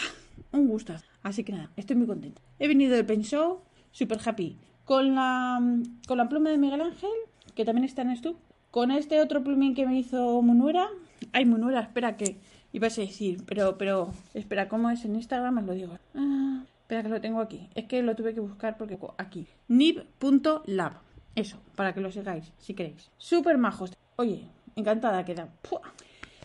Un 0.53 0.67
gusto. 0.67 0.95
Así 1.23 1.45
que 1.45 1.53
nada, 1.53 1.71
estoy 1.77 1.97
muy 1.97 2.07
contenta. 2.07 2.43
He 2.59 2.69
venido 2.69 2.95
del 2.95 3.07
Pensó, 3.07 3.63
super 3.93 4.19
happy 4.25 4.59
con 4.85 5.15
la, 5.15 5.61
con 6.09 6.19
la 6.19 6.29
pluma 6.29 6.51
de 6.51 6.59
Miguel 6.59 6.81
Ángel, 6.81 7.11
que 7.55 7.65
también 7.65 7.85
está 7.85 8.03
en 8.03 8.11
esto, 8.11 8.35
con 8.73 8.91
este 8.91 9.21
otro 9.21 9.45
plumín 9.45 9.75
que 9.75 9.87
me 9.87 9.97
hizo 9.97 10.43
Munuera. 10.43 10.89
Ay, 11.33 11.45
Munuera, 11.45 11.81
espera 11.81 12.17
que 12.17 12.41
ibas 12.73 12.99
a 12.99 13.03
decir, 13.03 13.45
pero, 13.47 13.79
pero, 13.79 14.13
espera, 14.35 14.69
¿cómo 14.69 14.91
es 14.91 15.05
en 15.05 15.15
Instagram? 15.15 15.59
Os 15.59 15.65
lo 15.65 15.75
digo. 15.75 15.99
Ah, 16.17 16.65
espera 16.81 17.05
que 17.05 17.09
lo 17.09 17.21
tengo 17.21 17.41
aquí. 17.41 17.69
Es 17.77 17.85
que 17.85 18.03
lo 18.03 18.17
tuve 18.17 18.35
que 18.35 18.41
buscar 18.41 18.77
porque 18.77 18.99
aquí. 19.19 19.47
nib.lab. 19.69 20.95
Eso, 21.37 21.59
para 21.77 21.95
que 21.95 22.01
lo 22.01 22.11
sigáis, 22.11 22.53
si 22.59 22.75
queréis. 22.75 23.13
Súper 23.17 23.59
majos. 23.59 23.97
Oye, 24.17 24.49
encantada 24.75 25.25
queda. 25.25 25.49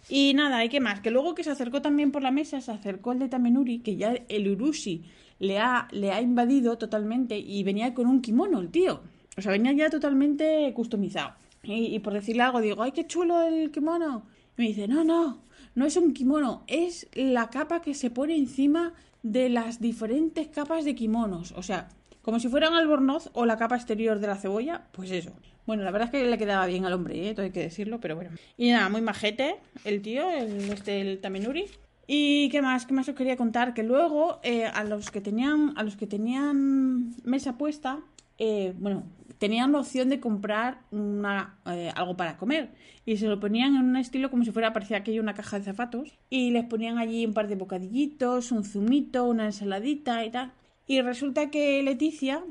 Y 0.10 0.34
nada, 0.36 0.64
¿y 0.64 0.70
qué 0.70 0.80
más? 0.80 1.02
Que 1.02 1.12
luego 1.12 1.34
que 1.34 1.44
se 1.44 1.52
acercó 1.52 1.82
también 1.82 2.12
por 2.12 2.22
la 2.22 2.32
mesa, 2.32 2.62
se 2.62 2.72
acercó 2.72 3.12
el 3.12 3.20
de 3.20 3.30
Tamenuri, 3.30 3.80
que 3.80 3.96
ya 3.96 4.14
el 4.30 4.48
Urushi 4.48 5.04
le 5.40 5.60
ha, 5.60 5.88
le 5.92 6.12
ha 6.12 6.22
invadido 6.22 6.78
totalmente 6.78 7.38
y 7.38 7.64
venía 7.64 7.94
con 7.94 8.08
un 8.08 8.22
kimono 8.22 8.60
el 8.60 8.70
tío. 8.70 9.02
O 9.38 9.42
sea, 9.42 9.52
venía 9.52 9.74
ya 9.74 9.90
totalmente 9.90 10.72
customizado. 10.74 11.34
Y, 11.64 11.98
por 12.00 12.14
decirle 12.14 12.44
algo, 12.44 12.62
digo, 12.62 12.84
¡ay, 12.84 12.92
qué 12.92 13.08
chulo 13.08 13.42
el 13.42 13.72
kimono! 13.72 14.28
Y 14.58 14.62
me 14.62 14.68
dice, 14.68 14.88
no, 14.88 15.04
no, 15.04 15.42
no 15.74 15.86
es 15.86 15.98
un 15.98 16.14
kimono, 16.14 16.64
es 16.68 17.08
la 17.16 17.50
capa 17.50 17.82
que 17.82 17.96
se 17.96 18.12
pone 18.12 18.36
encima 18.36 18.94
de 19.24 19.50
las 19.50 19.82
diferentes 19.82 20.48
capas 20.48 20.86
de 20.86 20.94
kimonos. 20.94 21.54
O 21.54 21.64
sea, 21.64 21.90
como 22.22 22.40
si 22.40 22.48
fuera 22.48 22.70
un 22.70 22.76
albornoz 22.76 23.32
o 23.34 23.46
la 23.46 23.58
capa 23.58 23.76
exterior 23.76 24.20
de 24.20 24.28
la 24.28 24.36
cebolla, 24.36 24.88
pues 24.92 25.10
eso. 25.10 25.32
Bueno, 25.66 25.84
la 25.84 25.92
verdad 25.92 26.08
es 26.08 26.12
que 26.12 26.30
le 26.30 26.38
quedaba 26.38 26.68
bien 26.68 26.86
al 26.86 26.94
hombre, 26.94 27.30
¿eh? 27.30 27.34
todo 27.34 27.46
hay 27.46 27.52
que 27.52 27.62
decirlo, 27.62 28.00
pero 28.00 28.16
bueno. 28.16 28.32
Y 28.58 28.72
nada, 28.72 28.90
muy 28.90 29.02
majete 29.02 29.56
el 29.84 30.02
tío, 30.02 30.30
el, 30.30 30.72
este, 30.72 31.02
el 31.02 31.20
Tamenuri. 31.20 31.66
Y 32.08 32.50
qué 32.50 32.62
más, 32.62 32.86
qué 32.86 32.94
más 32.94 33.10
os 33.10 33.16
quería 33.16 33.36
contar, 33.36 33.74
que 33.74 33.82
luego 33.82 34.40
eh, 34.44 34.66
a 34.66 34.84
los 34.84 35.10
que 35.10 35.22
tenían, 35.22 35.74
a 35.76 35.82
los 35.82 35.96
que 35.96 36.06
tenían 36.06 37.16
mesa 37.24 37.58
puesta, 37.58 38.00
eh, 38.38 38.76
bueno, 38.78 39.04
tenían 39.40 39.72
la 39.72 39.80
opción 39.80 40.10
de 40.10 40.20
comprar 40.20 40.82
una, 40.92 41.58
algo 41.96 42.16
para 42.16 42.38
comer 42.38 42.70
y 43.06 43.18
se 43.18 43.28
lo 43.28 43.40
ponían 43.40 43.76
en 43.76 43.84
un 43.84 43.96
estilo 43.98 44.30
como 44.30 44.44
si 44.44 44.52
fuera 44.52 44.74
parecía 44.74 44.98
aquello 44.98 45.22
una 45.22 45.34
caja 45.34 45.58
de 45.58 45.66
zapatos 45.66 46.14
y 46.30 46.52
les 46.52 46.66
ponían 46.66 46.98
allí 46.98 47.26
un 47.26 47.34
par 47.34 47.48
de 47.48 47.56
bocadillitos, 47.56 48.52
un 48.52 48.64
zumito, 48.64 49.26
una 49.26 49.46
ensaladita 49.46 50.26
y 50.26 50.32
tal. 50.32 50.52
Y 50.88 51.02
resulta 51.02 51.50
que 51.50 51.82
Leticia 51.82 52.44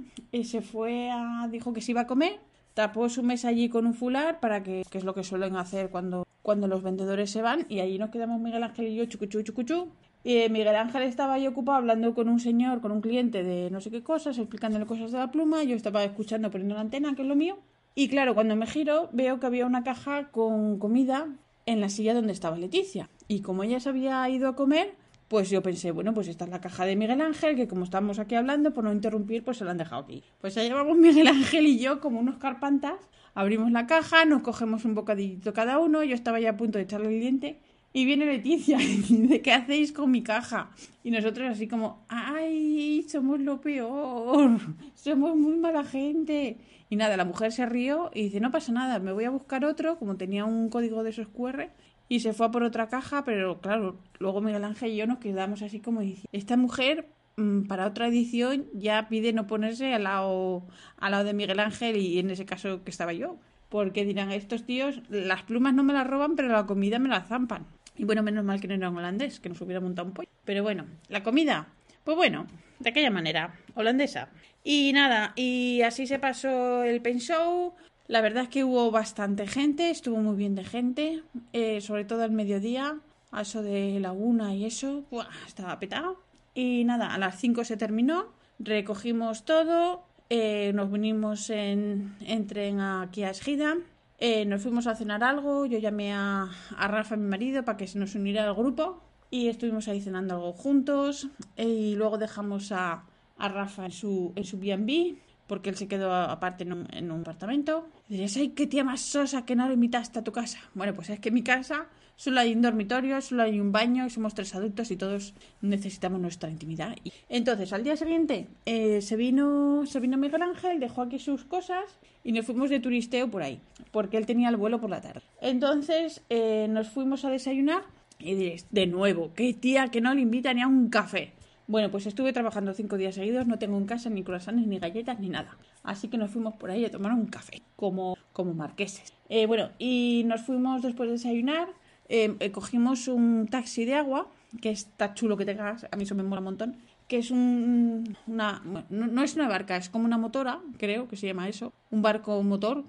se 0.42 0.60
fue 0.60 1.10
a 1.10 1.48
dijo 1.50 1.72
que 1.72 1.80
se 1.80 1.92
iba 1.92 2.02
a 2.02 2.06
comer, 2.06 2.40
tapó 2.74 3.08
su 3.08 3.22
mesa 3.22 3.48
allí 3.48 3.68
con 3.68 3.86
un 3.86 3.94
fular 3.94 4.40
para 4.40 4.62
que, 4.62 4.82
es 4.92 5.04
lo 5.04 5.14
que 5.14 5.24
suelen 5.24 5.56
hacer 5.56 5.90
cuando 5.90 6.24
cuando 6.42 6.68
los 6.68 6.82
vendedores 6.82 7.30
se 7.30 7.40
van 7.40 7.64
y 7.70 7.80
allí 7.80 7.98
nos 7.98 8.10
quedamos 8.10 8.38
Miguel 8.38 8.62
Ángel 8.62 8.88
y 8.88 8.96
yo 8.96 9.06
chucuchú, 9.06 9.40
chucuchú. 9.40 9.88
Y 10.24 10.46
Miguel 10.50 10.76
Ángel 10.76 11.02
estaba 11.04 11.34
ahí 11.34 11.46
ocupado 11.46 11.78
hablando 11.78 12.14
con 12.14 12.28
un 12.28 12.38
señor, 12.38 12.82
con 12.82 12.92
un 12.92 13.00
cliente 13.00 13.42
de 13.42 13.70
no 13.70 13.80
sé 13.80 13.90
qué 13.90 14.02
cosas, 14.02 14.36
explicándole 14.36 14.84
cosas 14.84 15.10
de 15.10 15.18
la 15.18 15.30
pluma. 15.30 15.62
Yo 15.64 15.74
estaba 15.74 16.04
escuchando, 16.04 16.50
poniendo 16.50 16.74
la 16.74 16.82
antena, 16.82 17.14
que 17.14 17.22
es 17.22 17.28
lo 17.28 17.34
mío. 17.34 17.58
Y 17.94 18.08
claro, 18.08 18.34
cuando 18.34 18.56
me 18.56 18.66
giro, 18.66 19.08
veo 19.12 19.40
que 19.40 19.46
había 19.46 19.64
una 19.64 19.84
caja 19.84 20.30
con 20.32 20.78
comida 20.78 21.28
en 21.64 21.80
la 21.80 21.88
silla 21.88 22.12
donde 22.12 22.32
estaba 22.32 22.58
Leticia. 22.58 23.08
Y 23.26 23.40
como 23.40 23.62
ella 23.62 23.80
se 23.80 23.88
había 23.88 24.28
ido 24.28 24.48
a 24.48 24.56
comer, 24.56 24.94
pues 25.28 25.50
yo 25.50 25.62
pensé, 25.62 25.90
bueno, 25.90 26.14
pues 26.14 26.28
esta 26.28 26.44
es 26.44 26.50
la 26.50 26.60
caja 26.60 26.84
de 26.84 26.96
Miguel 26.96 27.20
Ángel, 27.20 27.56
que 27.56 27.66
como 27.66 27.84
estamos 27.84 28.18
aquí 28.18 28.34
hablando, 28.34 28.72
por 28.72 28.84
no 28.84 28.92
interrumpir, 28.92 29.44
pues 29.44 29.58
se 29.58 29.64
la 29.64 29.72
han 29.72 29.78
dejado 29.78 30.02
aquí. 30.02 30.22
Pues 30.40 30.56
allá 30.56 30.74
vamos 30.74 30.96
Miguel 30.98 31.28
Ángel 31.28 31.66
y 31.66 31.78
yo 31.78 32.00
como 32.00 32.20
unos 32.20 32.36
carpantas 32.36 32.96
Abrimos 33.34 33.72
la 33.72 33.88
caja, 33.88 34.24
nos 34.24 34.42
cogemos 34.42 34.84
un 34.84 34.94
bocadillito 34.94 35.52
cada 35.52 35.80
uno, 35.80 36.04
yo 36.04 36.14
estaba 36.14 36.38
ya 36.38 36.50
a 36.50 36.56
punto 36.56 36.78
de 36.78 36.84
echarle 36.84 37.08
el 37.08 37.20
diente 37.20 37.58
y 37.92 38.04
viene 38.04 38.26
Leticia 38.26 38.76
y 38.80 38.96
dice, 38.98 39.42
¿qué 39.42 39.52
hacéis 39.52 39.92
con 39.92 40.10
mi 40.12 40.22
caja? 40.22 40.70
Y 41.02 41.10
nosotros 41.10 41.50
así 41.50 41.66
como, 41.66 42.06
¡ay, 42.08 43.04
somos 43.08 43.40
lo 43.40 43.60
peor! 43.60 44.60
Somos 44.94 45.36
muy 45.36 45.56
mala 45.56 45.84
gente. 45.84 46.58
Y 46.88 46.96
nada, 46.96 47.16
la 47.16 47.24
mujer 47.24 47.52
se 47.52 47.66
rió 47.66 48.10
y 48.14 48.24
dice, 48.24 48.40
no 48.40 48.50
pasa 48.50 48.72
nada, 48.72 49.00
me 49.00 49.12
voy 49.12 49.24
a 49.24 49.30
buscar 49.30 49.64
otro, 49.64 49.98
como 49.98 50.16
tenía 50.16 50.44
un 50.44 50.70
código 50.70 51.02
de 51.02 51.10
esos 51.10 51.28
QR, 51.28 51.70
y 52.14 52.20
se 52.20 52.32
fue 52.32 52.46
a 52.46 52.50
por 52.50 52.62
otra 52.62 52.88
caja, 52.88 53.24
pero 53.24 53.60
claro, 53.60 53.96
luego 54.18 54.40
Miguel 54.40 54.64
Ángel 54.64 54.92
y 54.92 54.96
yo 54.96 55.06
nos 55.06 55.18
quedamos 55.18 55.62
así 55.62 55.80
como 55.80 56.00
diciendo, 56.00 56.28
esta 56.32 56.56
mujer 56.56 57.08
Mm, 57.36 57.66
para 57.66 57.86
otra 57.86 58.06
edición 58.06 58.66
ya 58.74 59.08
pide 59.08 59.32
no 59.32 59.46
ponerse 59.46 59.92
al 59.92 60.04
lado, 60.04 60.62
al 60.98 61.10
lado 61.10 61.24
de 61.24 61.34
Miguel 61.34 61.58
Ángel 61.58 61.96
y 61.96 62.18
en 62.18 62.30
ese 62.30 62.46
caso 62.46 62.84
que 62.84 62.90
estaba 62.90 63.12
yo. 63.12 63.38
Porque 63.68 64.04
dirán, 64.04 64.30
estos 64.30 64.64
tíos, 64.64 65.00
las 65.08 65.42
plumas 65.42 65.74
no 65.74 65.82
me 65.82 65.92
las 65.92 66.06
roban, 66.06 66.36
pero 66.36 66.48
la 66.48 66.66
comida 66.66 66.98
me 67.00 67.08
la 67.08 67.22
zampan. 67.22 67.66
Y 67.96 68.04
bueno, 68.04 68.22
menos 68.22 68.44
mal 68.44 68.60
que 68.60 68.68
no 68.68 68.74
era 68.74 68.90
un 68.90 68.98
holandés, 68.98 69.40
que 69.40 69.48
nos 69.48 69.60
hubiera 69.60 69.80
montado 69.80 70.06
un 70.06 70.14
pollo. 70.14 70.28
Pero 70.44 70.62
bueno, 70.62 70.86
la 71.08 71.24
comida, 71.24 71.68
pues 72.04 72.16
bueno, 72.16 72.46
de 72.78 72.90
aquella 72.90 73.10
manera, 73.10 73.54
holandesa. 73.74 74.28
Y 74.62 74.92
nada, 74.92 75.32
y 75.34 75.82
así 75.82 76.06
se 76.06 76.20
pasó 76.20 76.84
el 76.84 77.02
pen 77.02 77.18
show. 77.18 77.74
La 78.06 78.20
verdad 78.20 78.44
es 78.44 78.48
que 78.50 78.64
hubo 78.64 78.90
bastante 78.90 79.46
gente, 79.46 79.88
estuvo 79.88 80.18
muy 80.18 80.36
bien 80.36 80.54
de 80.54 80.64
gente, 80.64 81.22
eh, 81.54 81.80
sobre 81.80 82.04
todo 82.04 82.22
al 82.22 82.32
mediodía, 82.32 82.98
a 83.30 83.42
eso 83.42 83.62
de 83.62 83.98
la 83.98 84.12
una 84.12 84.54
y 84.54 84.66
eso, 84.66 85.04
estaba 85.46 85.78
petado. 85.78 86.20
Y 86.54 86.84
nada, 86.84 87.14
a 87.14 87.18
las 87.18 87.40
5 87.40 87.64
se 87.64 87.78
terminó, 87.78 88.26
recogimos 88.58 89.44
todo, 89.46 90.04
eh, 90.28 90.72
nos 90.74 90.92
vinimos 90.92 91.48
en, 91.48 92.14
tren 92.46 92.80
aquí 92.80 93.24
a 93.24 93.30
Esgida, 93.30 93.78
eh, 94.18 94.44
nos 94.44 94.62
fuimos 94.62 94.86
a 94.86 94.94
cenar 94.94 95.24
algo, 95.24 95.64
yo 95.64 95.78
llamé 95.78 96.12
a, 96.12 96.50
a 96.76 96.88
Rafa, 96.88 97.16
mi 97.16 97.26
marido, 97.26 97.64
para 97.64 97.78
que 97.78 97.86
se 97.86 97.98
nos 97.98 98.14
uniera 98.14 98.44
al 98.44 98.54
grupo 98.54 99.00
y 99.30 99.48
estuvimos 99.48 99.88
ahí 99.88 100.02
cenando 100.02 100.34
algo 100.34 100.52
juntos 100.52 101.28
y 101.56 101.96
luego 101.96 102.18
dejamos 102.18 102.70
a, 102.70 103.04
a 103.38 103.48
Rafa 103.48 103.86
en 103.86 103.92
su, 103.92 104.32
en 104.36 104.44
su 104.44 104.58
B&B 104.58 105.16
porque 105.46 105.70
él 105.70 105.76
se 105.76 105.88
quedó 105.88 106.12
aparte 106.14 106.64
en 106.64 106.72
un, 106.72 106.88
en 106.92 107.10
apartamento. 107.10 107.88
Y 108.08 108.14
dirías, 108.14 108.36
ay, 108.36 108.50
qué 108.50 108.66
tía 108.66 108.84
más 108.84 109.00
sosa 109.00 109.44
que 109.44 109.56
no 109.56 109.66
lo 109.66 109.74
invitaste 109.74 110.18
a 110.18 110.24
tu 110.24 110.32
casa. 110.32 110.58
Bueno, 110.74 110.94
pues 110.94 111.10
es 111.10 111.20
que 111.20 111.30
mi 111.30 111.42
casa 111.42 111.88
Solo 112.16 112.40
hay 112.40 112.52
un 112.52 112.62
dormitorio, 112.62 113.20
solo 113.20 113.42
hay 113.42 113.58
un 113.58 113.72
baño, 113.72 114.08
somos 114.08 114.34
tres 114.34 114.54
adultos 114.54 114.90
y 114.90 114.96
todos 114.96 115.34
necesitamos 115.62 116.20
nuestra 116.20 116.48
intimidad. 116.48 116.94
Entonces, 117.28 117.72
al 117.72 117.82
día 117.82 117.96
siguiente 117.96 118.46
eh, 118.66 119.00
se 119.00 119.16
vino 119.16 119.84
se 119.86 119.98
vino 119.98 120.16
Miguel 120.16 120.42
Ángel, 120.42 120.78
dejó 120.78 121.02
aquí 121.02 121.18
sus 121.18 121.44
cosas 121.44 121.84
y 122.22 122.30
nos 122.30 122.46
fuimos 122.46 122.70
de 122.70 122.78
turisteo 122.78 123.28
por 123.30 123.42
ahí, 123.42 123.60
porque 123.90 124.16
él 124.16 124.26
tenía 124.26 124.48
el 124.48 124.56
vuelo 124.56 124.80
por 124.80 124.90
la 124.90 125.00
tarde. 125.00 125.22
Entonces, 125.40 126.22
eh, 126.30 126.68
nos 126.70 126.88
fuimos 126.88 127.24
a 127.24 127.30
desayunar 127.30 127.82
y 128.20 128.34
diréis, 128.36 128.66
de 128.70 128.86
nuevo, 128.86 129.32
qué 129.34 129.52
tía 129.52 129.88
que 129.88 130.00
no 130.00 130.14
le 130.14 130.20
invita 130.20 130.54
ni 130.54 130.62
a 130.62 130.68
un 130.68 130.90
café. 130.90 131.32
Bueno, 131.66 131.90
pues 131.90 132.06
estuve 132.06 132.32
trabajando 132.32 132.74
cinco 132.74 132.96
días 132.96 133.14
seguidos, 133.14 133.46
no 133.46 133.58
tengo 133.58 133.78
en 133.78 133.86
casa 133.86 134.10
ni 134.10 134.22
croissants, 134.22 134.66
ni 134.66 134.78
galletas, 134.78 135.18
ni 135.18 135.28
nada. 135.28 135.56
Así 135.82 136.08
que 136.08 136.18
nos 136.18 136.30
fuimos 136.30 136.54
por 136.54 136.70
ahí 136.70 136.84
a 136.84 136.90
tomar 136.90 137.12
un 137.12 137.26
café, 137.26 137.62
como, 137.76 138.16
como 138.32 138.52
marqueses. 138.54 139.14
Eh, 139.28 139.46
bueno, 139.46 139.70
y 139.78 140.24
nos 140.26 140.42
fuimos 140.42 140.82
después 140.82 141.08
de 141.08 141.14
desayunar 141.14 141.68
Em, 142.08 142.36
eh, 142.40 142.50
cogimos 142.50 143.08
un 143.08 143.48
taxi 143.48 143.84
de 143.84 143.94
agua, 143.94 144.28
que 144.60 144.70
está 144.70 145.14
chulo 145.14 145.36
que 145.36 145.44
tengas, 145.44 145.86
a 145.90 145.96
mí 145.96 146.04
eso 146.04 146.14
me 146.14 146.22
mola 146.22 146.40
un 146.40 146.44
montón, 146.44 146.76
que 147.08 147.18
es 147.18 147.30
un, 147.30 148.16
una, 148.26 148.62
no, 148.90 149.22
es 149.22 149.34
una 149.34 149.48
barca, 149.48 149.76
es 149.76 149.88
como 149.88 150.04
una 150.04 150.18
motora, 150.18 150.60
creo 150.78 151.08
que 151.08 151.16
se 151.16 151.26
llama 151.26 151.48
eso, 151.48 151.72
un 151.90 152.02
barco 152.02 152.42
motor. 152.42 152.84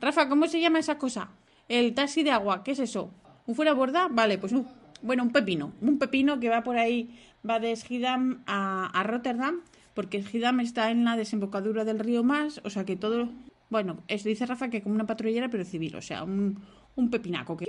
Rafa, 0.00 0.28
¿cómo 0.28 0.46
se 0.46 0.60
llama 0.60 0.78
esa 0.78 0.98
cosa? 0.98 1.28
El 1.68 1.94
taxi 1.94 2.22
de 2.22 2.30
agua, 2.30 2.62
¿qué 2.62 2.72
es 2.72 2.78
eso? 2.78 3.10
¿Un 3.46 3.54
fuera 3.54 3.72
borda? 3.74 4.08
Vale, 4.10 4.38
pues 4.38 4.52
un, 4.52 4.66
bueno, 5.02 5.22
un 5.22 5.30
pepino, 5.30 5.72
un 5.80 5.98
pepino 5.98 6.40
que 6.40 6.48
va 6.48 6.62
por 6.62 6.76
ahí, 6.78 7.10
va 7.48 7.60
de 7.60 7.74
Schiedam 7.76 8.42
a, 8.46 8.86
a 8.86 9.02
Rotterdam, 9.02 9.60
porque 9.94 10.22
Schiedam 10.22 10.60
está 10.60 10.90
en 10.90 11.04
la 11.04 11.16
desembocadura 11.16 11.84
del 11.84 11.98
río 11.98 12.24
Más, 12.24 12.60
o 12.64 12.70
sea 12.70 12.84
que 12.84 12.96
todo 12.96 13.28
Bueno, 13.70 13.98
es, 14.08 14.24
dice 14.24 14.46
Rafa 14.46 14.70
que 14.70 14.82
como 14.82 14.94
una 14.94 15.06
patrullera, 15.06 15.48
pero 15.48 15.64
civil, 15.64 15.96
o 15.96 16.02
sea, 16.02 16.24
un, 16.24 16.60
un 16.96 17.10
pepinaco 17.10 17.56
que... 17.56 17.66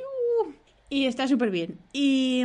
Y 0.89 1.05
está 1.05 1.27
súper 1.27 1.49
bien. 1.49 1.79
Y, 1.93 2.43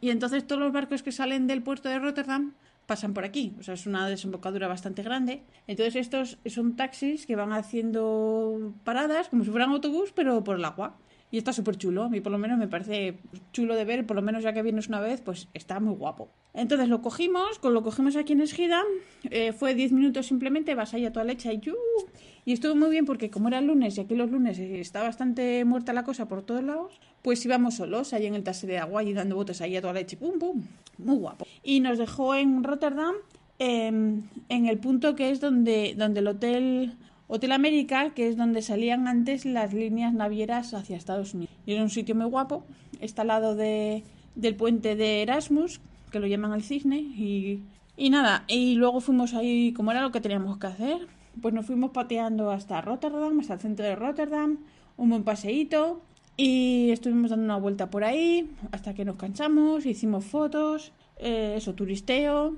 y 0.00 0.10
entonces 0.10 0.46
todos 0.46 0.60
los 0.60 0.72
barcos 0.72 1.02
que 1.02 1.12
salen 1.12 1.46
del 1.46 1.62
puerto 1.62 1.88
de 1.88 1.98
Rotterdam 2.00 2.54
pasan 2.86 3.14
por 3.14 3.24
aquí. 3.24 3.54
O 3.60 3.62
sea, 3.62 3.74
es 3.74 3.86
una 3.86 4.08
desembocadura 4.08 4.66
bastante 4.66 5.02
grande. 5.02 5.42
Entonces 5.68 5.94
estos 5.94 6.38
son 6.46 6.74
taxis 6.74 7.24
que 7.24 7.36
van 7.36 7.52
haciendo 7.52 8.74
paradas 8.82 9.28
como 9.28 9.44
si 9.44 9.50
fueran 9.50 9.70
autobús, 9.70 10.10
pero 10.12 10.42
por 10.42 10.56
el 10.56 10.64
agua. 10.64 10.96
Y 11.30 11.38
está 11.38 11.52
súper 11.52 11.76
chulo. 11.76 12.04
A 12.04 12.08
mí 12.08 12.20
por 12.20 12.32
lo 12.32 12.38
menos 12.38 12.58
me 12.58 12.68
parece 12.68 13.18
chulo 13.52 13.74
de 13.76 13.84
ver. 13.84 14.06
Por 14.06 14.16
lo 14.16 14.22
menos 14.22 14.42
ya 14.42 14.52
que 14.52 14.62
vienes 14.62 14.88
una 14.88 15.00
vez, 15.00 15.20
pues 15.20 15.48
está 15.54 15.80
muy 15.80 15.94
guapo. 15.94 16.28
Entonces 16.54 16.88
lo 16.88 17.02
cogimos, 17.02 17.58
con 17.58 17.74
lo 17.74 17.82
cogimos 17.82 18.16
aquí 18.16 18.32
en 18.32 18.40
Esgida. 18.40 18.82
Eh, 19.30 19.52
fue 19.52 19.74
10 19.74 19.92
minutos 19.92 20.26
simplemente, 20.26 20.74
vas 20.74 20.94
ahí 20.94 21.04
a 21.04 21.12
toda 21.12 21.24
leche 21.24 21.52
y, 21.52 21.60
y 22.44 22.52
estuvo 22.52 22.74
muy 22.74 22.90
bien 22.90 23.04
porque 23.04 23.30
como 23.30 23.48
era 23.48 23.58
el 23.58 23.66
lunes 23.66 23.96
y 23.96 24.00
aquí 24.00 24.16
los 24.16 24.30
lunes 24.30 24.58
está 24.58 25.02
bastante 25.02 25.64
muerta 25.64 25.92
la 25.92 26.02
cosa 26.02 26.26
por 26.26 26.42
todos 26.42 26.64
lados, 26.64 26.98
pues 27.22 27.44
íbamos 27.44 27.76
solos 27.76 28.12
ahí 28.12 28.26
en 28.26 28.34
el 28.34 28.42
taxi 28.42 28.66
de 28.66 28.78
agua 28.78 29.04
y 29.04 29.12
dando 29.12 29.36
botes 29.36 29.60
ahí 29.60 29.76
a 29.76 29.80
toda 29.80 29.92
leche. 29.92 30.16
Pum, 30.16 30.38
pum. 30.38 30.62
Muy 30.98 31.16
guapo. 31.16 31.46
Y 31.62 31.80
nos 31.80 31.98
dejó 31.98 32.34
en 32.34 32.64
Rotterdam, 32.64 33.14
em, 33.58 34.22
en 34.48 34.66
el 34.66 34.78
punto 34.78 35.14
que 35.14 35.30
es 35.30 35.40
donde, 35.40 35.94
donde 35.96 36.20
el 36.20 36.26
hotel 36.26 36.96
Hotel 37.28 37.52
América, 37.52 38.10
que 38.14 38.26
es 38.28 38.36
donde 38.36 38.62
salían 38.62 39.06
antes 39.06 39.44
las 39.44 39.74
líneas 39.74 40.14
navieras 40.14 40.72
hacia 40.72 40.96
Estados 40.96 41.34
Unidos. 41.34 41.54
Y 41.66 41.74
era 41.74 41.82
un 41.82 41.90
sitio 41.90 42.14
muy 42.14 42.26
guapo, 42.26 42.64
está 43.00 43.22
al 43.22 43.28
lado 43.28 43.54
de, 43.54 44.02
del 44.34 44.56
puente 44.56 44.96
de 44.96 45.22
Erasmus, 45.22 45.80
que 46.10 46.20
lo 46.20 46.26
llaman 46.26 46.54
el 46.54 46.62
cisne, 46.62 46.98
y, 46.98 47.62
y 47.96 48.10
nada, 48.10 48.44
y 48.48 48.74
luego 48.74 49.00
fuimos 49.00 49.34
ahí, 49.34 49.72
como 49.74 49.90
era 49.90 50.00
lo 50.00 50.10
que 50.10 50.22
teníamos 50.22 50.56
que 50.58 50.68
hacer, 50.68 51.06
pues 51.40 51.52
nos 51.52 51.66
fuimos 51.66 51.90
pateando 51.90 52.50
hasta 52.50 52.80
Rotterdam, 52.80 53.38
hasta 53.40 53.54
el 53.54 53.60
centro 53.60 53.84
de 53.84 53.94
Rotterdam, 53.94 54.58
un 54.96 55.10
buen 55.10 55.22
paseíto, 55.22 56.00
y 56.36 56.90
estuvimos 56.92 57.30
dando 57.30 57.44
una 57.44 57.56
vuelta 57.58 57.90
por 57.90 58.04
ahí 58.04 58.48
hasta 58.72 58.94
que 58.94 59.04
nos 59.04 59.16
cansamos, 59.16 59.84
hicimos 59.84 60.24
fotos, 60.24 60.92
eh, 61.18 61.54
eso, 61.56 61.74
turisteo, 61.74 62.56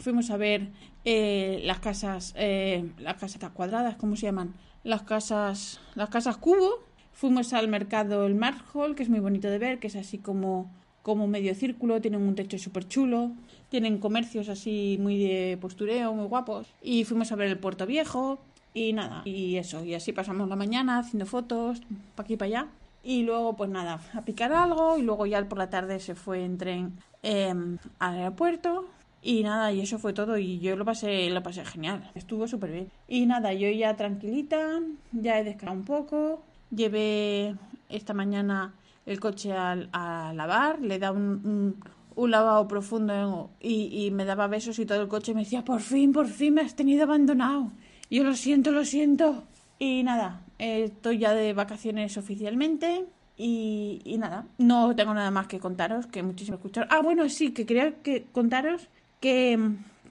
fuimos 0.00 0.30
a 0.30 0.36
ver 0.36 0.68
eh, 1.04 1.60
las 1.64 1.80
casas, 1.80 2.34
eh, 2.36 2.90
las 2.98 3.16
casas 3.16 3.50
cuadradas, 3.50 3.96
¿cómo 3.96 4.16
se 4.16 4.26
llaman? 4.26 4.54
Las 4.84 5.02
casas, 5.02 5.80
las 5.94 6.08
casas 6.08 6.36
cubo. 6.36 6.80
Fuimos 7.12 7.52
al 7.52 7.68
mercado 7.68 8.26
el 8.26 8.40
Hall, 8.72 8.94
que 8.94 9.02
es 9.02 9.08
muy 9.08 9.20
bonito 9.20 9.48
de 9.48 9.58
ver, 9.58 9.78
que 9.78 9.88
es 9.88 9.96
así 9.96 10.18
como, 10.18 10.70
como 11.02 11.26
medio 11.26 11.54
círculo, 11.54 12.00
tienen 12.00 12.22
un 12.22 12.34
techo 12.34 12.58
súper 12.58 12.88
chulo, 12.88 13.32
tienen 13.68 13.98
comercios 13.98 14.48
así 14.48 14.96
muy 15.00 15.22
de 15.22 15.58
postureo, 15.60 16.14
muy 16.14 16.26
guapos. 16.26 16.68
Y 16.80 17.04
fuimos 17.04 17.30
a 17.30 17.36
ver 17.36 17.48
el 17.48 17.58
Puerto 17.58 17.86
Viejo 17.86 18.40
y 18.72 18.94
nada, 18.94 19.22
y 19.26 19.56
eso, 19.56 19.84
y 19.84 19.94
así 19.94 20.12
pasamos 20.12 20.48
la 20.48 20.56
mañana 20.56 20.98
haciendo 20.98 21.26
fotos, 21.26 21.82
para 22.14 22.24
aquí 22.24 22.36
para 22.36 22.46
allá. 22.46 22.68
Y 23.04 23.24
luego, 23.24 23.56
pues 23.56 23.68
nada, 23.68 24.00
a 24.14 24.24
picar 24.24 24.52
algo 24.52 24.96
y 24.96 25.02
luego 25.02 25.26
ya 25.26 25.46
por 25.48 25.58
la 25.58 25.68
tarde 25.68 26.00
se 26.00 26.14
fue 26.14 26.44
en 26.44 26.56
tren 26.56 26.98
em, 27.22 27.78
al 27.98 28.14
aeropuerto 28.14 28.88
y 29.22 29.44
nada, 29.44 29.72
y 29.72 29.80
eso 29.80 29.98
fue 30.00 30.12
todo. 30.12 30.36
Y 30.36 30.58
yo 30.58 30.76
lo 30.76 30.84
pasé, 30.84 31.30
lo 31.30 31.42
pasé 31.42 31.64
genial. 31.64 32.10
Estuvo 32.14 32.48
súper 32.48 32.72
bien. 32.72 32.90
Y 33.06 33.26
nada, 33.26 33.52
yo 33.52 33.70
ya 33.70 33.96
tranquilita, 33.96 34.80
ya 35.12 35.38
he 35.38 35.44
descansado 35.44 35.78
un 35.78 35.84
poco. 35.84 36.42
Llevé 36.74 37.54
esta 37.88 38.14
mañana 38.14 38.74
el 39.06 39.20
coche 39.20 39.52
a, 39.52 40.32
lavar, 40.34 40.80
le 40.80 40.98
da 40.98 41.12
un, 41.12 41.76
un, 42.14 42.30
lavado 42.30 42.66
profundo 42.66 43.50
y, 43.60 44.10
me 44.12 44.24
daba 44.24 44.46
besos 44.48 44.78
y 44.78 44.86
todo 44.86 45.02
el 45.02 45.08
coche 45.08 45.34
me 45.34 45.42
decía, 45.42 45.64
por 45.64 45.80
fin, 45.80 46.12
por 46.12 46.28
fin 46.28 46.54
me 46.54 46.62
has 46.62 46.74
tenido 46.74 47.04
abandonado. 47.04 47.70
Yo 48.10 48.24
lo 48.24 48.34
siento, 48.34 48.72
lo 48.72 48.84
siento. 48.84 49.44
Y 49.78 50.02
nada, 50.02 50.42
estoy 50.58 51.18
ya 51.18 51.32
de 51.34 51.52
vacaciones 51.52 52.16
oficialmente. 52.16 53.06
Y, 53.36 54.00
y, 54.04 54.18
nada, 54.18 54.46
no 54.58 54.94
tengo 54.94 55.14
nada 55.14 55.30
más 55.30 55.46
que 55.46 55.58
contaros, 55.58 56.06
que 56.06 56.22
muchísimo 56.22 56.56
escuchar. 56.56 56.86
Ah, 56.90 57.00
bueno, 57.02 57.28
sí, 57.28 57.52
que 57.52 57.66
quería 57.66 57.94
que 58.02 58.24
contaros 58.32 58.88
que, 59.22 59.58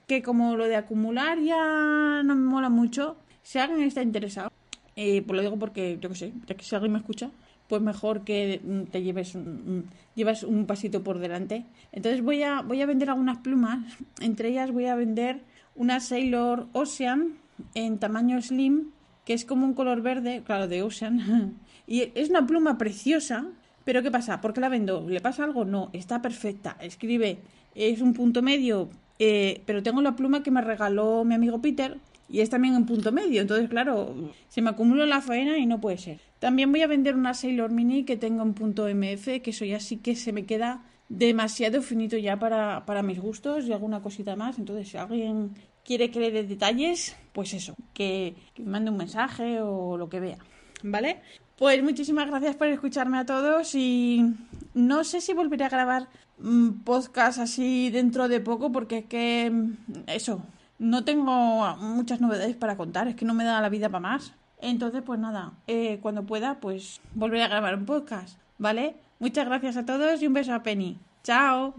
que 0.08 0.22
como 0.22 0.56
lo 0.56 0.64
de 0.66 0.74
acumular 0.74 1.38
ya 1.38 2.22
no 2.24 2.34
me 2.34 2.42
mola 2.42 2.70
mucho, 2.70 3.16
si 3.42 3.58
alguien 3.58 3.82
está 3.82 4.02
interesado, 4.02 4.50
eh, 4.96 5.22
pues 5.22 5.36
lo 5.36 5.42
digo 5.42 5.58
porque, 5.58 5.98
yo 6.00 6.08
qué 6.08 6.14
sé, 6.16 6.32
ya 6.46 6.56
que 6.56 6.64
si 6.64 6.74
alguien 6.74 6.92
me 6.92 6.98
escucha, 6.98 7.30
pues 7.68 7.82
mejor 7.82 8.24
que 8.24 8.60
te 8.90 9.02
lleves 9.02 9.34
un, 9.34 9.86
llevas 10.14 10.42
un 10.42 10.66
pasito 10.66 11.04
por 11.04 11.18
delante. 11.18 11.64
Entonces 11.92 12.22
voy 12.22 12.42
a, 12.42 12.62
voy 12.62 12.80
a 12.82 12.86
vender 12.86 13.10
algunas 13.10 13.38
plumas, 13.38 13.78
entre 14.20 14.48
ellas 14.48 14.72
voy 14.72 14.86
a 14.86 14.96
vender 14.96 15.42
una 15.76 16.00
Sailor 16.00 16.66
Ocean 16.72 17.34
en 17.74 17.98
tamaño 17.98 18.40
slim, 18.40 18.90
que 19.24 19.34
es 19.34 19.44
como 19.44 19.66
un 19.66 19.74
color 19.74 20.02
verde, 20.02 20.42
claro, 20.44 20.68
de 20.68 20.82
Ocean, 20.82 21.54
y 21.86 22.10
es 22.14 22.30
una 22.30 22.46
pluma 22.46 22.78
preciosa, 22.78 23.46
pero 23.84 24.02
¿qué 24.02 24.10
pasa? 24.10 24.40
¿Por 24.40 24.52
qué 24.52 24.60
la 24.60 24.68
vendo? 24.68 25.06
¿Le 25.08 25.20
pasa 25.20 25.44
algo? 25.44 25.64
No, 25.64 25.90
está 25.92 26.22
perfecta. 26.22 26.76
Escribe, 26.80 27.38
es 27.74 28.00
un 28.00 28.12
punto 28.12 28.42
medio 28.42 28.88
eh, 29.24 29.62
pero 29.66 29.84
tengo 29.84 30.02
la 30.02 30.16
pluma 30.16 30.42
que 30.42 30.50
me 30.50 30.60
regaló 30.62 31.22
mi 31.22 31.36
amigo 31.36 31.60
Peter 31.60 31.96
y 32.28 32.40
es 32.40 32.50
también 32.50 32.74
en 32.74 32.86
punto 32.86 33.12
medio. 33.12 33.40
Entonces, 33.40 33.68
claro, 33.68 34.16
se 34.48 34.60
me 34.62 34.70
acumula 34.70 35.06
la 35.06 35.20
faena 35.20 35.58
y 35.58 35.66
no 35.66 35.80
puede 35.80 35.98
ser. 35.98 36.18
También 36.40 36.72
voy 36.72 36.82
a 36.82 36.88
vender 36.88 37.14
una 37.14 37.32
Sailor 37.32 37.70
Mini 37.70 38.02
que 38.02 38.16
tengo 38.16 38.42
en 38.42 38.52
punto 38.52 38.88
MF, 38.88 39.40
que 39.40 39.50
eso 39.50 39.64
ya 39.64 39.78
sí 39.78 39.98
que 39.98 40.16
se 40.16 40.32
me 40.32 40.44
queda 40.44 40.82
demasiado 41.08 41.82
finito 41.82 42.16
ya 42.16 42.36
para, 42.40 42.84
para 42.84 43.04
mis 43.04 43.20
gustos 43.20 43.64
y 43.66 43.72
alguna 43.72 44.02
cosita 44.02 44.34
más. 44.34 44.58
Entonces, 44.58 44.88
si 44.88 44.96
alguien 44.96 45.50
quiere 45.84 46.10
que 46.10 46.32
detalles, 46.42 47.14
pues 47.32 47.54
eso, 47.54 47.76
que, 47.94 48.34
que 48.54 48.62
me 48.64 48.70
mande 48.70 48.90
un 48.90 48.96
mensaje 48.96 49.60
o 49.60 49.96
lo 49.96 50.08
que 50.08 50.18
vea. 50.18 50.38
¿Vale? 50.82 51.20
Pues 51.56 51.80
muchísimas 51.80 52.26
gracias 52.26 52.56
por 52.56 52.66
escucharme 52.66 53.18
a 53.18 53.24
todos 53.24 53.76
y 53.76 54.24
no 54.74 55.04
sé 55.04 55.20
si 55.20 55.32
volveré 55.32 55.64
a 55.64 55.68
grabar 55.68 56.08
podcast 56.84 57.38
así 57.38 57.90
dentro 57.90 58.28
de 58.28 58.40
poco 58.40 58.72
porque 58.72 58.98
es 58.98 59.04
que 59.06 59.50
mm, 59.50 59.74
eso, 60.06 60.42
no 60.78 61.04
tengo 61.04 61.76
muchas 61.76 62.20
novedades 62.20 62.56
para 62.56 62.76
contar, 62.76 63.08
es 63.08 63.16
que 63.16 63.24
no 63.24 63.34
me 63.34 63.44
da 63.44 63.60
la 63.60 63.68
vida 63.68 63.88
para 63.88 64.00
más. 64.00 64.34
Entonces, 64.60 65.02
pues 65.04 65.18
nada, 65.18 65.52
eh, 65.66 65.98
cuando 66.02 66.24
pueda, 66.24 66.60
pues 66.60 67.00
volveré 67.14 67.42
a 67.42 67.48
grabar 67.48 67.74
un 67.74 67.84
podcast, 67.84 68.38
¿vale? 68.58 68.94
Muchas 69.18 69.46
gracias 69.46 69.76
a 69.76 69.84
todos 69.84 70.22
y 70.22 70.26
un 70.26 70.34
beso 70.34 70.54
a 70.54 70.62
Penny. 70.62 70.98
Chao. 71.22 71.74